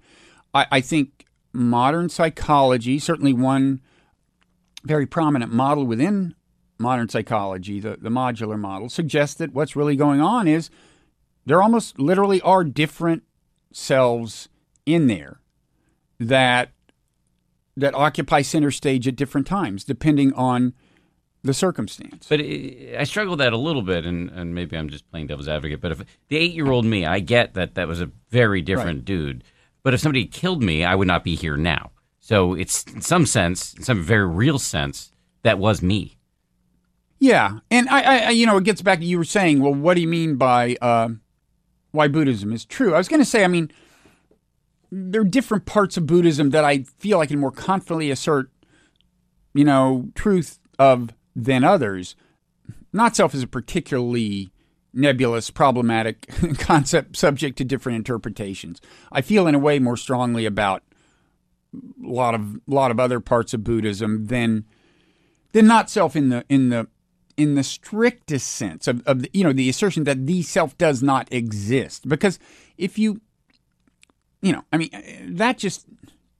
[0.53, 3.81] I, I think modern psychology, certainly one
[4.83, 6.35] very prominent model within
[6.81, 10.69] modern psychology, the, the modular model, suggests that what's really going on is
[11.45, 13.23] there almost literally are different
[13.71, 14.49] selves
[14.85, 15.39] in there
[16.19, 16.71] that
[17.77, 20.73] that occupy center stage at different times, depending on
[21.43, 22.27] the circumstance.
[22.29, 25.27] But it, I struggle with that a little bit, and, and maybe I'm just playing
[25.27, 25.81] devil's advocate.
[25.81, 28.99] But if the eight year old me, I get that that was a very different
[28.99, 29.05] Right.
[29.05, 29.43] dude.
[29.83, 31.91] But if somebody killed me, I would not be here now.
[32.19, 35.11] So it's in some sense, in some very real sense,
[35.41, 36.17] that was me.
[37.21, 39.61] Yeah, and I, I, you know, it gets back to you were saying.
[39.61, 41.09] Well, what do you mean by uh,
[41.91, 42.95] why Buddhism is true?
[42.95, 43.71] I was going to say, I mean,
[44.91, 48.49] there are different parts of Buddhism that I feel I can more confidently assert,
[49.53, 52.15] you know, truth of than others.
[52.91, 54.51] Not self is a particularly
[54.91, 56.25] nebulous, problematic
[56.57, 58.81] concept subject to different interpretations.
[59.11, 60.81] I feel in a way more strongly about
[61.75, 64.65] a lot of lot of other parts of Buddhism than
[65.51, 66.87] than not self in the in the
[67.41, 71.01] in the strictest sense of, of the, you know the assertion that the self does
[71.01, 72.07] not exist.
[72.07, 72.37] Because
[72.77, 73.19] if you
[74.41, 74.89] you know i mean
[75.35, 75.85] that just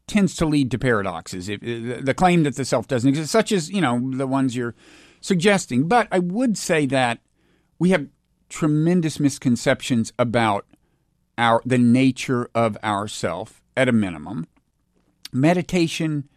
[0.08, 1.50] tends to lead to paradoxes.
[1.50, 4.28] If uh, the the claim that the self doesn't exist such as you know the
[4.28, 4.76] ones you're
[5.22, 5.88] suggesting.
[5.88, 7.20] But i would say that
[7.80, 8.08] we have
[8.50, 10.66] tremendous misconceptions about
[11.38, 14.48] our the nature of ourself at a minimum.
[15.34, 16.28] Meditation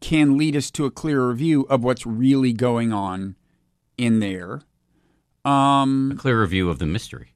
[0.00, 3.36] can lead us to a clearer view of what's really going on
[3.96, 4.60] in there.
[5.44, 7.32] Um, A clearer view of the mystery.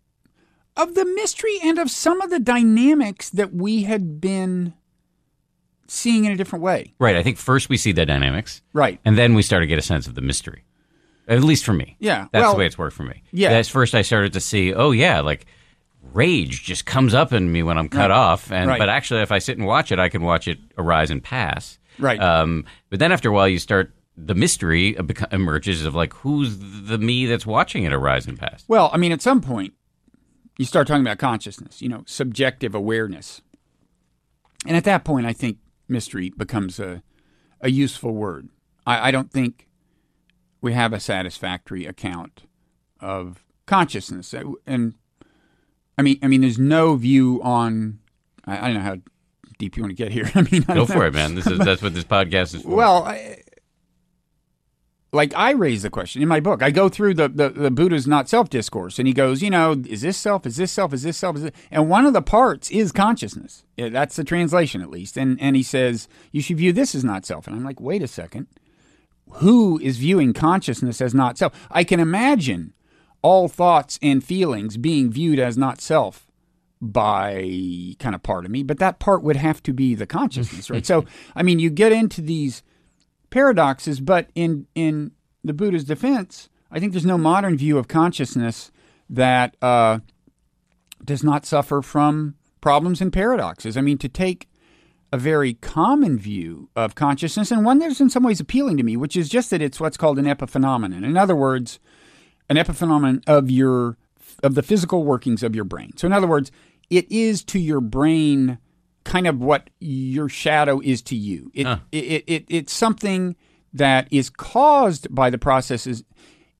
[0.76, 4.74] of the mystery and of some of the dynamics that we had been
[5.88, 6.94] seeing in a different way.
[7.00, 7.16] Right.
[7.16, 9.00] I think first we see the dynamics, Right.
[9.04, 10.64] and then we start to get a sense of the mystery.
[11.26, 11.96] At least for me.
[11.98, 13.22] Yeah, That's well- the way it's worked for me.
[13.32, 13.50] Yeah.
[13.50, 15.46] That's first I started to see, oh, yeah, like
[16.14, 18.50] rage just comes up in me when I'm cut off.
[18.52, 18.78] and Right.
[18.78, 21.78] But actually, if I sit and watch it, I can watch it arise and pass.
[21.98, 22.20] Right.
[22.20, 24.96] Um, but then after a while, you start, the mystery
[25.30, 28.64] emerges of like, who's the me that's watching it arise and pass?
[28.66, 29.74] Well, I mean, at some point,
[30.58, 33.42] you start talking about consciousness, you know, subjective awareness.
[34.66, 35.58] And at that point, I think
[35.88, 37.02] mystery becomes a,
[37.60, 38.48] a useful word.
[38.86, 39.68] I, I don't think
[40.60, 42.42] we have a satisfactory account
[43.00, 44.34] of consciousness.
[44.34, 44.94] Uh, And
[45.96, 48.00] I mean, I mean, there's no view on.
[48.44, 48.96] I, I don't know how
[49.58, 50.28] deep you want to get here.
[50.34, 51.02] I mean, I Go for know.
[51.04, 51.36] it, man.
[51.36, 52.74] This is that's what this podcast is for.
[52.74, 53.42] Well, I,
[55.12, 56.62] like I raise the question in my book.
[56.62, 59.82] I go through the, the, the Buddha's not self discourse, and he goes, you know,
[59.88, 60.44] is this self?
[60.46, 60.92] Is this self?
[60.92, 61.36] Is this self?
[61.36, 61.52] Is this?
[61.70, 63.64] And one of the parts is consciousness.
[63.76, 65.16] Yeah, That's the translation, at least.
[65.16, 67.46] And and he says you should view this as not self.
[67.46, 68.48] And I'm like, wait a second,
[69.34, 71.68] who is viewing consciousness as not self?
[71.70, 72.74] I can imagine
[73.22, 76.26] all thoughts and feelings being viewed as not self
[76.80, 80.70] by kind of part of me, but that part would have to be the consciousness,
[80.70, 80.86] right?
[80.86, 81.04] so,
[81.34, 82.62] I mean, you get into these
[83.30, 85.12] paradoxes, but in in
[85.44, 88.70] the Buddha's defense, I think there's no modern view of consciousness
[89.08, 90.00] that uh,
[91.04, 93.76] does not suffer from problems and paradoxes.
[93.76, 94.48] I mean, to take
[95.12, 98.96] a very common view of consciousness, and one that's in some ways appealing to me,
[98.96, 101.04] which is just that it's what's called an epiphenomenon.
[101.04, 101.78] In other words,
[102.50, 103.96] an epiphenomenon of your
[104.42, 105.96] of the physical workings of your brain.
[105.96, 106.50] So, in other words,
[106.90, 108.58] it is to your brain
[109.08, 111.50] kind of what your shadow is to you.
[111.54, 111.78] It, Huh.
[111.90, 113.34] it, it, it it's something
[113.72, 116.04] that is caused by the processes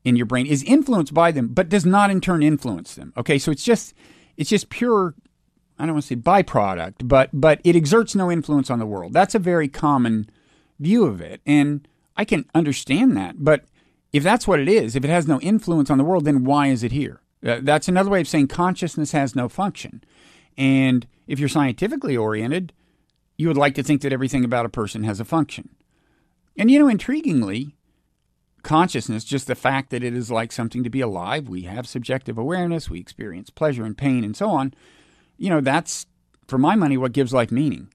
[0.03, 3.13] in your brain, is influenced by them, but does not in turn influence them.
[3.17, 3.93] Okay, so it's just
[4.39, 5.15] it's just pure
[5.79, 9.13] I don't want to say byproduct, but but it exerts no influence on the world.
[9.13, 10.29] That's a very common
[10.81, 11.87] view of it, and
[12.17, 13.45] I can understand that.
[13.45, 13.65] But
[14.13, 16.69] if that's what it is, if it has no influence on the world, then why
[16.69, 17.21] is it here?
[17.61, 20.03] That's another way of saying consciousness has no function.
[20.57, 22.73] And if you're scientifically oriented,
[23.37, 25.69] you would like to think that everything about a person has a function.
[26.57, 27.75] And you know, intriguingly,
[28.65, 32.37] consciousness, just the fact that it is like something to be alive, we have subjective
[32.37, 34.75] awareness, we experience pleasure and pain and so on.
[35.37, 36.07] You know, that's,
[36.49, 37.93] for my money, what gives life meaning.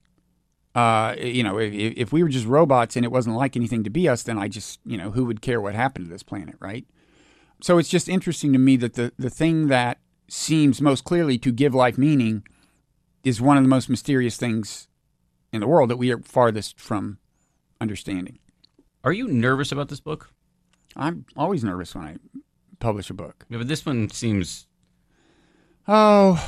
[0.74, 3.90] Uh, you know, if, if we were just robots and it wasn't like anything to
[3.90, 6.56] be us, then I just, you know, who would care what happened to this planet,
[6.60, 6.86] right?
[7.62, 11.52] So it's just interesting to me that the, the thing that seems most clearly to
[11.52, 12.44] give life meaning
[13.24, 14.88] is one of the most mysterious things
[15.52, 17.18] in the world that we are farthest from
[17.80, 18.40] understanding.
[19.04, 20.30] Are you nervous about this book?
[20.96, 22.18] I'm always nervous when I
[22.80, 23.46] publish a book.
[23.50, 24.68] Yeah, but this one seems.
[25.88, 26.42] Oh,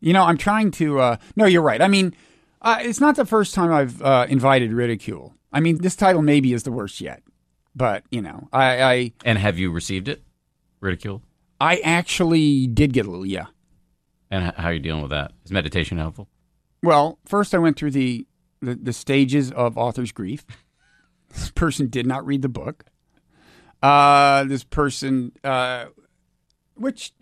[0.00, 1.00] you know, I'm trying to.
[1.00, 1.80] Uh, no, you're right.
[1.80, 2.14] I mean,
[2.62, 5.34] uh, it's not the first time I've uh, invited ridicule.
[5.52, 7.22] I mean, this title maybe is the worst yet,
[7.74, 10.22] but you know, I, I And have you received it?
[10.80, 11.22] Ridicule?
[11.60, 13.46] I actually did get a little yeah.
[14.30, 15.32] And how are you dealing with that?
[15.44, 16.28] Is meditation helpful?
[16.82, 18.26] Well, first I went through the
[18.60, 20.44] the, the stages of author's grief.
[21.30, 22.86] This person did not read the book.
[23.82, 25.86] Uh, this person, uh,
[26.74, 27.12] which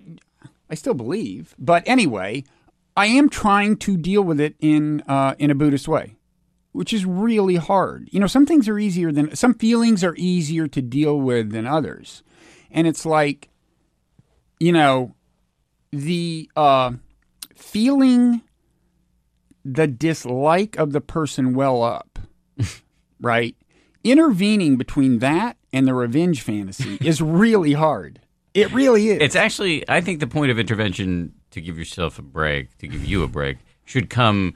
[0.70, 2.44] I still believe, but anyway,
[2.96, 6.14] I am trying to deal with it in uh, in a Buddhist way,
[6.72, 8.08] which is really hard.
[8.10, 11.66] You know, some things are easier than some feelings are easier to deal with than
[11.66, 12.22] others,
[12.70, 13.50] and it's like,
[14.58, 15.14] you know,
[16.02, 16.92] the uh,
[17.54, 18.42] feeling
[19.64, 22.18] the dislike of the person well up,
[23.20, 23.56] right?
[24.04, 28.20] Intervening between that and the revenge fantasy is really hard.
[28.54, 29.18] It really is.
[29.20, 33.04] It's actually, I think the point of intervention to give yourself a break, to give
[33.04, 34.54] you a break, should come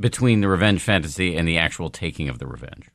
[0.00, 2.88] between the revenge fantasy and the actual taking of the revenge.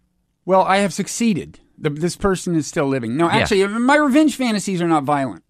[0.45, 1.59] well, I have succeeded.
[1.77, 3.17] The, this person is still living.
[3.17, 5.43] No, actually, my revenge fantasies are not violent.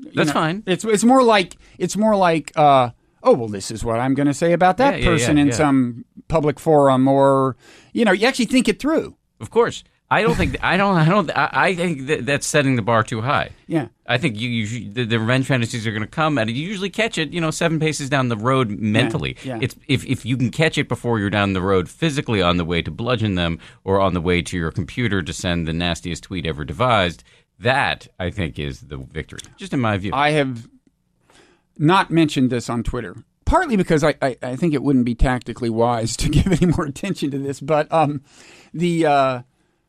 [0.00, 0.62] That's know, fine.
[0.66, 2.90] It's it's more like it's more like uh,
[3.22, 5.42] oh well, this is what I'm going to say about that Yeah, yeah, person yeah,
[5.42, 5.54] in yeah.
[5.54, 7.56] some public forum, or
[7.92, 9.16] you know, you actually think it through.
[9.40, 9.84] Of course.
[10.08, 13.02] I don't think, I don't, I don't, I, I think that that's setting the bar
[13.02, 13.50] too high.
[13.66, 13.88] Yeah.
[14.06, 16.90] I think you, you the, the revenge fantasies are going to come, and you usually
[16.90, 19.36] catch it, you know, seven paces down the road mentally.
[19.42, 19.58] yeah.
[19.60, 22.64] It's if if you can catch it before you're down the road physically on the
[22.64, 26.22] way to bludgeon them, or on the way to your computer to send the nastiest
[26.22, 27.24] tweet ever devised.
[27.58, 30.12] That I think is the victory, just in my view.
[30.14, 30.68] I have
[31.78, 35.70] not mentioned this on Twitter, partly because I, I, I think it wouldn't be tactically
[35.70, 37.60] wise to give any more attention to this.
[37.60, 38.22] But um,
[38.74, 39.42] the uh,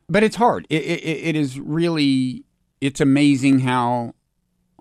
[0.08, 0.66] but it's hard.
[0.70, 2.44] It, it, it is really
[2.80, 4.14] it's amazing how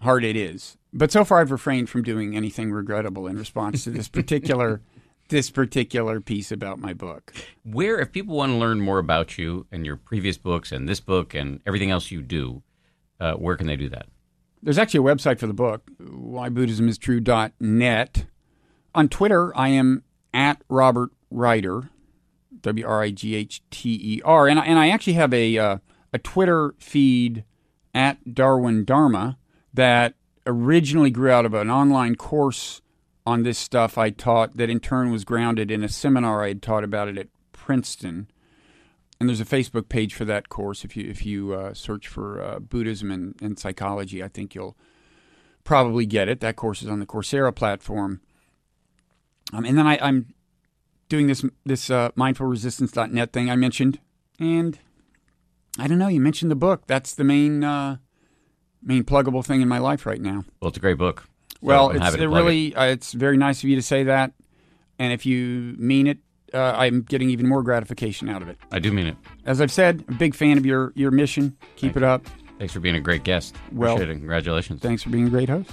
[0.01, 0.77] hard it is.
[0.93, 4.81] But so far, I've refrained from doing anything regrettable in response to this particular
[5.29, 7.33] this particular piece about my book.
[7.63, 11.01] Where, if people want to learn more about you and your previous books and this
[11.01, 12.63] book and everything else you do,
[13.19, 14.05] uh, where can they do that?
[14.61, 18.25] There's actually a website for the book, whybuddhismistrue.net.
[18.95, 20.03] On Twitter, I am
[20.33, 21.89] at Robert Wrighter,
[22.61, 25.77] W R I G H T E R, and and I actually have a uh,
[26.11, 27.43] a Twitter feed
[27.93, 29.37] at Darwin Dharma
[29.73, 30.15] that
[30.45, 32.81] originally grew out of an online course
[33.25, 36.61] on this stuff I taught that in turn was grounded in a seminar I had
[36.61, 38.29] taught about it at Princeton.
[39.19, 40.85] And there's a Facebook page for that course.
[40.85, 44.77] If you if you uh, search for uh, Buddhism and, and psychology, I think you'll
[45.63, 46.39] probably get it.
[46.39, 48.21] That course is on the Coursera platform.
[49.53, 50.33] Um, and then I, I'm
[51.09, 53.99] doing this this uh, mindfulresistance.net thing I mentioned,
[54.39, 54.77] and
[55.79, 56.09] I don't know.
[56.09, 56.83] You mentioned the book.
[56.85, 57.97] That's the main uh,
[58.83, 60.43] main pluggable thing in my life right now.
[60.61, 61.23] Well, it's a great book.
[61.53, 62.27] So Well, I'm it's it plug it.
[62.27, 64.33] really uh, it's very nice of you to say that,
[64.99, 66.19] and if you mean it,
[66.53, 68.57] uh, I'm getting even more gratification out of it.
[68.71, 69.17] I do mean it.
[69.45, 71.57] As I've said, a big fan of your your mission.
[71.75, 72.25] Keep it up.
[72.57, 73.55] Thanks for being a great guest.
[73.71, 74.19] Well, Appreciate it.
[74.19, 74.81] Congratulations.
[74.81, 75.69] Thanks for being a great host.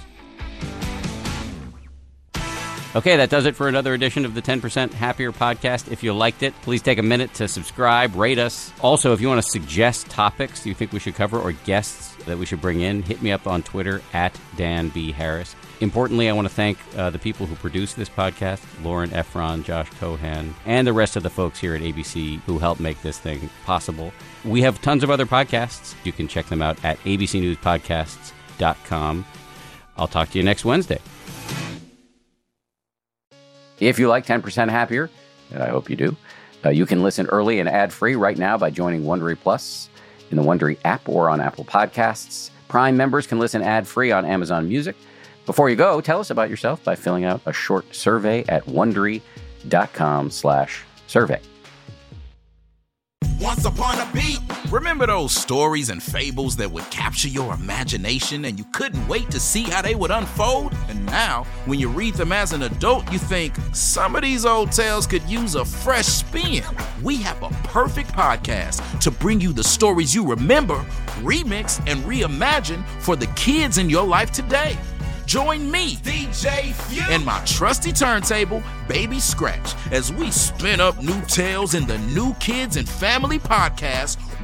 [2.95, 5.91] Okay, that does it for another edition of the 10% Happier podcast.
[5.91, 8.71] If you liked it, please take a minute to subscribe, rate us.
[8.81, 12.37] Also, if you want to suggest topics you think we should cover or guests that
[12.37, 15.11] we should bring in, hit me up on Twitter at Dan B.
[15.11, 15.57] Harris.
[15.81, 19.89] Importantly, I want to thank uh, the people who produce this podcast Lauren Efron, Josh
[19.99, 23.49] Cohan, and the rest of the folks here at ABC who help make this thing
[23.65, 24.13] possible.
[24.45, 25.93] We have tons of other podcasts.
[26.05, 29.25] You can check them out at abcnewspodcasts.com.
[29.97, 30.99] I'll talk to you next Wednesday.
[33.79, 35.09] If you like 10% Happier,
[35.51, 36.15] and I hope you do,
[36.63, 39.89] uh, you can listen early and ad free right now by joining Wondery Plus
[40.31, 42.49] in the Wondery app or on Apple Podcasts.
[42.69, 44.95] Prime members can listen ad free on Amazon Music.
[45.45, 50.31] Before you go, tell us about yourself by filling out a short survey at wondery.com
[50.31, 51.39] slash survey.
[53.39, 54.39] Once upon a beat.
[54.71, 59.39] Remember those stories and fables that would capture your imagination and you couldn't wait to
[59.39, 60.73] see how they would unfold?
[60.89, 64.71] And now, when you read them as an adult, you think some of these old
[64.71, 66.63] tales could use a fresh spin.
[67.03, 70.83] We have a perfect podcast to bring you the stories you remember,
[71.21, 74.77] remix, and reimagine for the kids in your life today.
[75.35, 76.73] Join me, DJ
[77.09, 82.33] and my trusty turntable, Baby Scratch, as we spin up new tales in the New
[82.35, 84.17] Kids and Family podcast,